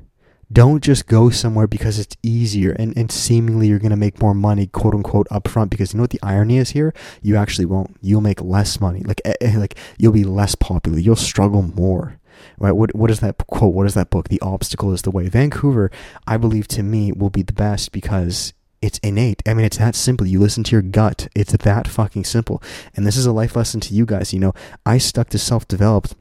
Don't 0.51 0.83
just 0.83 1.05
go 1.05 1.29
somewhere 1.29 1.67
because 1.67 1.99
it's 1.99 2.17
easier 2.23 2.71
and, 2.71 2.97
and 2.97 3.11
seemingly 3.11 3.67
you're 3.67 3.77
going 3.77 3.91
to 3.91 3.95
make 3.95 4.19
more 4.19 4.33
money, 4.33 4.65
quote 4.65 4.95
unquote, 4.95 5.27
upfront. 5.29 5.69
Because 5.69 5.93
you 5.93 5.97
know 5.97 6.03
what 6.03 6.09
the 6.09 6.19
irony 6.23 6.57
is 6.57 6.71
here? 6.71 6.91
You 7.21 7.35
actually 7.35 7.65
won't. 7.65 7.97
You'll 8.01 8.21
make 8.21 8.41
less 8.41 8.81
money. 8.81 9.01
Like, 9.01 9.21
eh, 9.25 9.35
eh, 9.41 9.57
like 9.57 9.77
you'll 9.99 10.11
be 10.11 10.23
less 10.23 10.55
popular. 10.55 10.97
You'll 10.97 11.15
struggle 11.15 11.61
more. 11.61 12.19
Right? 12.57 12.71
What, 12.71 12.95
what 12.95 13.11
is 13.11 13.19
that 13.19 13.37
quote? 13.37 13.73
What 13.73 13.85
is 13.85 13.93
that 13.93 14.09
book? 14.09 14.29
The 14.29 14.41
obstacle 14.41 14.91
is 14.91 15.03
the 15.03 15.11
way. 15.11 15.29
Vancouver, 15.29 15.91
I 16.25 16.37
believe 16.37 16.67
to 16.69 16.83
me, 16.83 17.11
will 17.11 17.29
be 17.29 17.43
the 17.43 17.53
best 17.53 17.91
because 17.91 18.53
it's 18.81 18.99
innate. 18.99 19.41
I 19.45 19.53
mean, 19.53 19.65
it's 19.65 19.77
that 19.77 19.95
simple. 19.95 20.25
You 20.25 20.39
listen 20.39 20.63
to 20.65 20.71
your 20.71 20.81
gut. 20.81 21.27
It's 21.35 21.51
that 21.51 21.87
fucking 21.87 22.23
simple. 22.23 22.63
And 22.95 23.05
this 23.05 23.17
is 23.17 23.25
a 23.25 23.31
life 23.31 23.55
lesson 23.55 23.79
to 23.81 23.93
you 23.93 24.05
guys. 24.05 24.33
You 24.33 24.39
know, 24.39 24.53
I 24.85 24.97
stuck 24.97 25.29
to 25.29 25.39
self 25.39 25.67
developed 25.67 26.15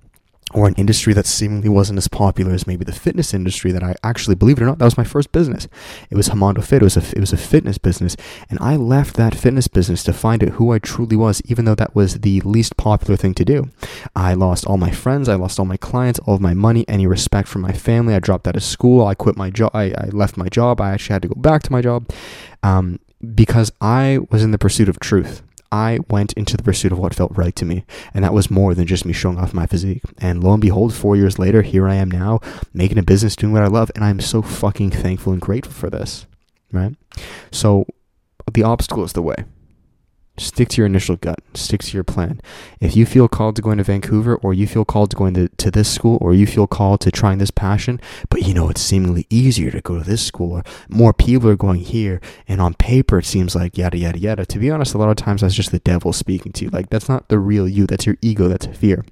or 0.54 0.66
an 0.66 0.74
industry 0.76 1.12
that 1.12 1.26
seemingly 1.26 1.68
wasn't 1.68 1.98
as 1.98 2.08
popular 2.08 2.52
as 2.52 2.66
maybe 2.66 2.84
the 2.84 2.92
fitness 2.92 3.34
industry 3.34 3.70
that 3.72 3.82
I 3.82 3.94
actually 4.02 4.34
believe 4.34 4.58
it 4.58 4.62
or 4.62 4.66
not 4.66 4.78
that 4.78 4.84
was 4.84 4.96
my 4.96 5.04
first 5.04 5.30
business. 5.30 5.68
It 6.10 6.16
was 6.16 6.28
Hamando 6.28 6.64
Fit. 6.64 6.82
It 6.82 6.84
was 6.84 6.96
a 6.96 7.16
it 7.16 7.20
was 7.20 7.32
a 7.32 7.36
fitness 7.36 7.78
business. 7.78 8.16
And 8.48 8.58
I 8.60 8.76
left 8.76 9.16
that 9.16 9.34
fitness 9.34 9.68
business 9.68 10.02
to 10.04 10.12
find 10.12 10.42
out 10.42 10.50
who 10.50 10.72
I 10.72 10.78
truly 10.78 11.16
was 11.16 11.42
even 11.44 11.64
though 11.64 11.74
that 11.74 11.94
was 11.94 12.20
the 12.20 12.40
least 12.40 12.76
popular 12.76 13.16
thing 13.16 13.34
to 13.34 13.44
do. 13.44 13.70
I 14.16 14.34
lost 14.34 14.66
all 14.66 14.78
my 14.78 14.90
friends. 14.90 15.28
I 15.28 15.34
lost 15.34 15.58
all 15.58 15.66
my 15.66 15.76
clients 15.76 16.18
all 16.20 16.34
of 16.34 16.40
my 16.40 16.54
money 16.54 16.84
any 16.88 17.06
respect 17.06 17.48
for 17.48 17.58
my 17.58 17.72
family. 17.72 18.14
I 18.14 18.20
dropped 18.20 18.48
out 18.48 18.56
of 18.56 18.62
school. 18.62 19.06
I 19.06 19.14
quit 19.14 19.36
my 19.36 19.50
job 19.50 19.70
I, 19.74 19.92
I 19.98 20.08
left 20.12 20.36
my 20.36 20.48
job. 20.48 20.80
I 20.80 20.92
actually 20.92 21.14
had 21.14 21.22
to 21.22 21.28
go 21.28 21.40
back 21.40 21.62
to 21.64 21.72
my 21.72 21.82
job 21.82 22.08
um, 22.62 23.00
because 23.34 23.70
I 23.80 24.20
was 24.30 24.42
in 24.42 24.52
the 24.52 24.58
pursuit 24.58 24.88
of 24.88 24.98
truth 25.00 25.42
I 25.70 25.98
went 26.08 26.32
into 26.34 26.56
the 26.56 26.62
pursuit 26.62 26.92
of 26.92 26.98
what 26.98 27.14
felt 27.14 27.36
right 27.36 27.54
to 27.56 27.64
me. 27.64 27.84
And 28.14 28.24
that 28.24 28.32
was 28.32 28.50
more 28.50 28.74
than 28.74 28.86
just 28.86 29.04
me 29.04 29.12
showing 29.12 29.38
off 29.38 29.54
my 29.54 29.66
physique. 29.66 30.02
And 30.18 30.42
lo 30.42 30.52
and 30.52 30.62
behold, 30.62 30.94
four 30.94 31.16
years 31.16 31.38
later, 31.38 31.62
here 31.62 31.88
I 31.88 31.94
am 31.96 32.10
now, 32.10 32.40
making 32.72 32.98
a 32.98 33.02
business, 33.02 33.36
doing 33.36 33.52
what 33.52 33.62
I 33.62 33.68
love. 33.68 33.90
And 33.94 34.04
I'm 34.04 34.20
so 34.20 34.42
fucking 34.42 34.90
thankful 34.90 35.32
and 35.32 35.42
grateful 35.42 35.72
for 35.72 35.90
this. 35.90 36.26
Right? 36.72 36.94
So 37.50 37.86
the 38.52 38.62
obstacle 38.62 39.04
is 39.04 39.12
the 39.12 39.22
way. 39.22 39.44
Stick 40.38 40.68
to 40.70 40.76
your 40.78 40.86
initial 40.86 41.16
gut. 41.16 41.40
Stick 41.54 41.82
to 41.82 41.96
your 41.96 42.04
plan. 42.04 42.40
If 42.80 42.96
you 42.96 43.06
feel 43.06 43.28
called 43.28 43.56
to 43.56 43.62
going 43.62 43.78
to 43.78 43.84
Vancouver, 43.84 44.36
or 44.36 44.54
you 44.54 44.66
feel 44.66 44.84
called 44.84 45.10
to 45.10 45.16
going 45.16 45.34
to, 45.34 45.48
to 45.48 45.70
this 45.70 45.92
school, 45.92 46.18
or 46.20 46.34
you 46.34 46.46
feel 46.46 46.66
called 46.66 47.00
to 47.02 47.10
trying 47.10 47.38
this 47.38 47.50
passion, 47.50 48.00
but 48.30 48.42
you 48.42 48.54
know 48.54 48.68
it's 48.68 48.80
seemingly 48.80 49.26
easier 49.30 49.70
to 49.70 49.80
go 49.80 49.98
to 49.98 50.04
this 50.04 50.24
school, 50.24 50.52
or 50.52 50.64
more 50.88 51.12
people 51.12 51.48
are 51.48 51.56
going 51.56 51.80
here, 51.80 52.20
and 52.46 52.60
on 52.60 52.74
paper 52.74 53.18
it 53.18 53.26
seems 53.26 53.54
like 53.54 53.76
yada 53.76 53.98
yada 53.98 54.18
yada. 54.18 54.46
To 54.46 54.58
be 54.58 54.70
honest, 54.70 54.94
a 54.94 54.98
lot 54.98 55.10
of 55.10 55.16
times 55.16 55.42
that's 55.42 55.54
just 55.54 55.72
the 55.72 55.80
devil 55.80 56.12
speaking 56.12 56.52
to 56.52 56.64
you. 56.64 56.70
Like 56.70 56.90
that's 56.90 57.08
not 57.08 57.28
the 57.28 57.38
real 57.38 57.68
you. 57.68 57.86
That's 57.86 58.06
your 58.06 58.16
ego. 58.22 58.48
That's 58.48 58.66
fear. 58.66 59.04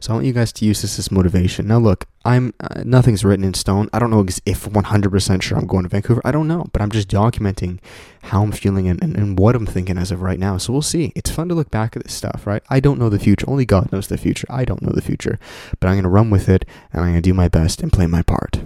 So 0.00 0.12
I 0.12 0.14
want 0.16 0.26
you 0.26 0.32
guys 0.32 0.52
to 0.54 0.64
use 0.64 0.82
this 0.82 0.98
as 0.98 1.10
motivation. 1.10 1.66
Now, 1.66 1.78
look, 1.78 2.06
I'm 2.24 2.54
uh, 2.60 2.82
nothing's 2.84 3.24
written 3.24 3.44
in 3.44 3.54
stone. 3.54 3.88
I 3.92 3.98
don't 3.98 4.10
know 4.10 4.20
if 4.20 4.64
100% 4.64 5.42
sure 5.42 5.58
I'm 5.58 5.66
going 5.66 5.84
to 5.84 5.88
Vancouver. 5.88 6.20
I 6.24 6.32
don't 6.32 6.48
know, 6.48 6.66
but 6.72 6.82
I'm 6.82 6.90
just 6.90 7.08
documenting 7.08 7.78
how 8.22 8.42
I'm 8.42 8.52
feeling 8.52 8.88
and, 8.88 9.02
and, 9.02 9.16
and 9.16 9.38
what 9.38 9.54
I'm 9.54 9.66
thinking 9.66 9.96
as 9.98 10.10
of 10.10 10.22
right 10.22 10.38
now. 10.38 10.58
So 10.58 10.72
we'll 10.72 10.82
see. 10.82 11.12
It's 11.14 11.30
fun 11.30 11.48
to 11.48 11.54
look 11.54 11.70
back 11.70 11.96
at 11.96 12.02
this 12.02 12.14
stuff, 12.14 12.46
right? 12.46 12.62
I 12.68 12.80
don't 12.80 12.98
know 12.98 13.08
the 13.08 13.18
future. 13.18 13.48
Only 13.48 13.64
God 13.64 13.90
knows 13.92 14.08
the 14.08 14.18
future. 14.18 14.46
I 14.50 14.64
don't 14.64 14.82
know 14.82 14.92
the 14.92 15.02
future, 15.02 15.38
but 15.80 15.88
I'm 15.88 15.94
going 15.94 16.02
to 16.02 16.08
run 16.08 16.30
with 16.30 16.48
it 16.48 16.64
and 16.92 17.02
I'm 17.02 17.12
going 17.12 17.22
to 17.22 17.28
do 17.28 17.34
my 17.34 17.48
best 17.48 17.82
and 17.82 17.92
play 17.92 18.06
my 18.06 18.22
part. 18.22 18.60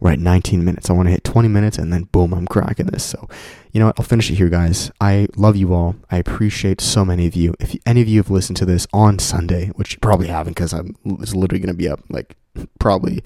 We're 0.00 0.12
at 0.12 0.18
19 0.18 0.64
minutes. 0.64 0.90
I 0.90 0.92
want 0.92 1.06
to 1.06 1.10
hit 1.10 1.24
20 1.24 1.48
minutes 1.48 1.78
and 1.78 1.92
then 1.92 2.04
boom, 2.04 2.32
I'm 2.32 2.46
cracking 2.46 2.86
this. 2.86 3.04
So, 3.04 3.28
you 3.72 3.80
know 3.80 3.86
what? 3.86 3.98
I'll 3.98 4.06
finish 4.06 4.30
it 4.30 4.34
here, 4.34 4.48
guys. 4.48 4.90
I 5.00 5.28
love 5.36 5.56
you 5.56 5.74
all. 5.74 5.96
I 6.10 6.18
appreciate 6.18 6.80
so 6.80 7.04
many 7.04 7.26
of 7.26 7.34
you. 7.34 7.54
If 7.58 7.74
any 7.84 8.00
of 8.00 8.08
you 8.08 8.18
have 8.20 8.30
listened 8.30 8.56
to 8.58 8.66
this 8.66 8.86
on 8.92 9.18
Sunday, 9.18 9.68
which 9.76 9.92
you 9.92 9.98
probably 10.00 10.28
haven't 10.28 10.54
because 10.54 10.72
I'm 10.72 10.96
it's 11.04 11.34
literally 11.34 11.60
going 11.60 11.74
to 11.74 11.78
be 11.78 11.88
up 11.88 12.00
like 12.08 12.36
probably 12.78 13.22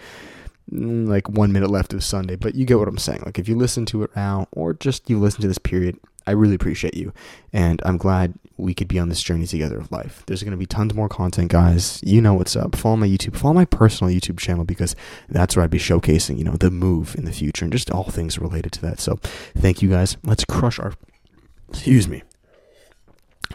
Mm, 0.71 1.09
like 1.09 1.29
one 1.29 1.53
minute 1.53 1.71
left 1.71 1.93
of 1.93 2.05
Sunday, 2.05 2.37
but 2.37 2.55
you 2.55 2.65
get 2.65 2.79
what 2.79 2.89
I'm 2.89 2.99
saying. 2.99 3.23
Like 3.25 3.39
if 3.39 3.49
you 3.49 3.57
listen 3.57 3.85
to 3.87 4.03
it 4.05 4.15
now 4.15 4.47
or 4.53 4.75
just 4.75 5.09
you 5.11 5.19
listen 5.19 5.41
to 5.43 5.49
this 5.49 5.59
period, 5.59 5.99
I 6.27 6.33
really 6.33 6.55
appreciate 6.55 6.95
you. 6.95 7.13
And 7.53 7.83
I'm 7.85 7.97
glad 7.97 8.35
we 8.57 8.75
could 8.75 8.87
be 8.89 8.99
on 8.99 9.09
this 9.09 9.23
journey 9.23 9.47
together 9.47 9.79
of 9.79 9.91
life. 9.91 10.23
There's 10.27 10.43
going 10.43 10.53
to 10.53 10.57
be 10.57 10.67
tons 10.67 10.95
more 10.95 11.09
content, 11.09 11.51
guys. 11.51 12.01
You 12.05 12.21
know 12.21 12.35
what's 12.35 12.55
up. 12.55 12.77
Follow 12.77 12.97
my 12.97 13.09
YouTube, 13.09 13.37
follow 13.37 13.55
my 13.55 13.65
personal 13.65 14.13
YouTube 14.13 14.39
channel 14.39 14.65
because 14.65 14.95
that's 15.29 15.57
where 15.57 15.65
I'd 15.65 15.71
be 15.71 15.79
showcasing, 15.79 16.39
you 16.39 16.45
know, 16.45 16.57
the 16.57 16.71
move 16.71 17.17
in 17.17 17.25
the 17.25 17.33
future 17.33 17.65
and 17.65 17.73
just 17.73 17.91
all 17.91 18.05
things 18.05 18.39
related 18.39 18.73
to 18.73 18.83
that. 18.83 19.01
So 19.01 19.17
thank 19.57 19.83
you 19.83 19.91
guys. 19.91 20.17
Let's 20.23 20.45
crush 20.45 20.79
our, 20.79 20.95
excuse 21.71 22.07
me. 22.07 22.23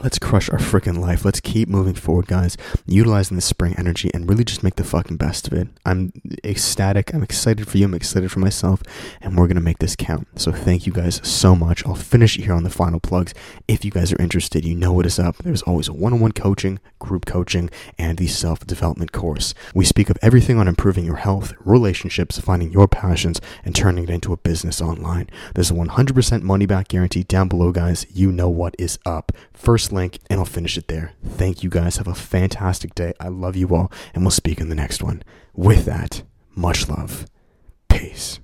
Let's 0.02 0.20
crush 0.20 0.50
our 0.50 0.60
freaking 0.60 1.00
life. 1.00 1.26
Let's 1.26 1.40
keep 1.40 1.68
moving 1.68 1.96
forward, 1.96 2.28
guys. 2.28 2.56
Utilizing 2.86 3.36
the 3.36 3.42
spring 3.42 3.74
energy 3.78 4.12
and 4.14 4.30
really 4.30 4.44
just 4.44 4.62
make 4.62 4.76
the 4.76 4.84
fucking 4.84 5.18
best 5.18 5.48
of 5.48 5.54
it. 5.54 5.70
I'm 5.86 6.14
ecstatic. 6.44 7.14
I'm 7.14 7.24
excited 7.24 7.68
for 7.68 7.80
you. 7.80 7.86
I'm 7.86 7.96
excited 7.96 8.32
for 8.32 8.40
myself. 8.40 8.84
And 9.22 9.36
we're 9.36 9.48
going 9.48 9.56
to 9.56 9.62
make 9.62 9.80
this 9.80 9.96
count. 9.96 10.28
So 10.40 10.52
thank 10.52 10.86
you 10.86 10.94
guys 10.94 11.20
so 11.28 11.56
much. 11.56 11.84
I'll 11.86 11.96
finish 11.96 12.38
here 12.38 12.54
on 12.54 12.64
the 12.64 12.70
final 12.70 13.00
plugs. 13.00 13.34
If 13.68 13.84
you 13.84 13.90
guys 13.90 14.14
are 14.14 14.22
interested, 14.22 14.64
you 14.66 14.76
know 14.76 14.94
what 14.94 15.08
is 15.08 15.18
up. 15.18 15.38
There's 15.38 15.64
always 15.64 15.90
one 15.90 16.14
on 16.14 16.20
one 16.20 16.32
coaching, 16.32 16.80
group 17.00 17.26
coaching, 17.26 17.72
and 17.98 18.20
the 18.20 18.28
self 18.28 18.68
development 18.68 19.12
course. 19.12 19.56
We 19.74 19.84
speak 19.84 20.12
of 20.12 20.18
everything 20.22 20.60
on 20.60 20.68
improving 20.68 21.06
your 21.06 21.16
health, 21.16 21.54
relationships, 21.60 22.40
finding 22.40 22.72
your 22.72 22.88
passions, 22.88 23.42
and 23.66 23.76
turning 23.76 24.04
it 24.04 24.10
into 24.12 24.32
a 24.32 24.38
business 24.38 24.80
online. 24.80 25.28
There's 25.56 25.72
a 25.72 25.76
100% 25.76 26.42
money 26.44 26.68
back 26.68 26.90
guarantee 26.90 27.24
down 27.24 27.48
below, 27.48 27.72
guys. 27.72 28.06
You 28.14 28.32
know 28.32 28.50
what 28.50 28.76
is 28.78 29.00
up. 29.04 29.32
First 29.54 29.87
link 29.92 30.20
and 30.30 30.40
I'll 30.40 30.46
finish 30.46 30.78
it 30.78 30.88
there. 30.88 31.14
Thank 31.26 31.64
you 31.64 31.70
guys. 31.70 31.98
Have 31.98 32.08
a 32.08 32.16
fantastic 32.16 32.96
day. 32.96 33.14
I 33.20 33.28
love 33.28 33.56
you 33.56 33.70
all 33.76 33.92
and 34.14 34.24
we'll 34.24 34.32
speak 34.32 34.60
in 34.60 34.70
the 34.70 34.76
next 34.76 35.04
one. 35.04 35.24
With 35.54 35.86
that, 35.86 36.24
much 36.56 36.88
love. 36.90 37.26
Peace. 37.90 38.40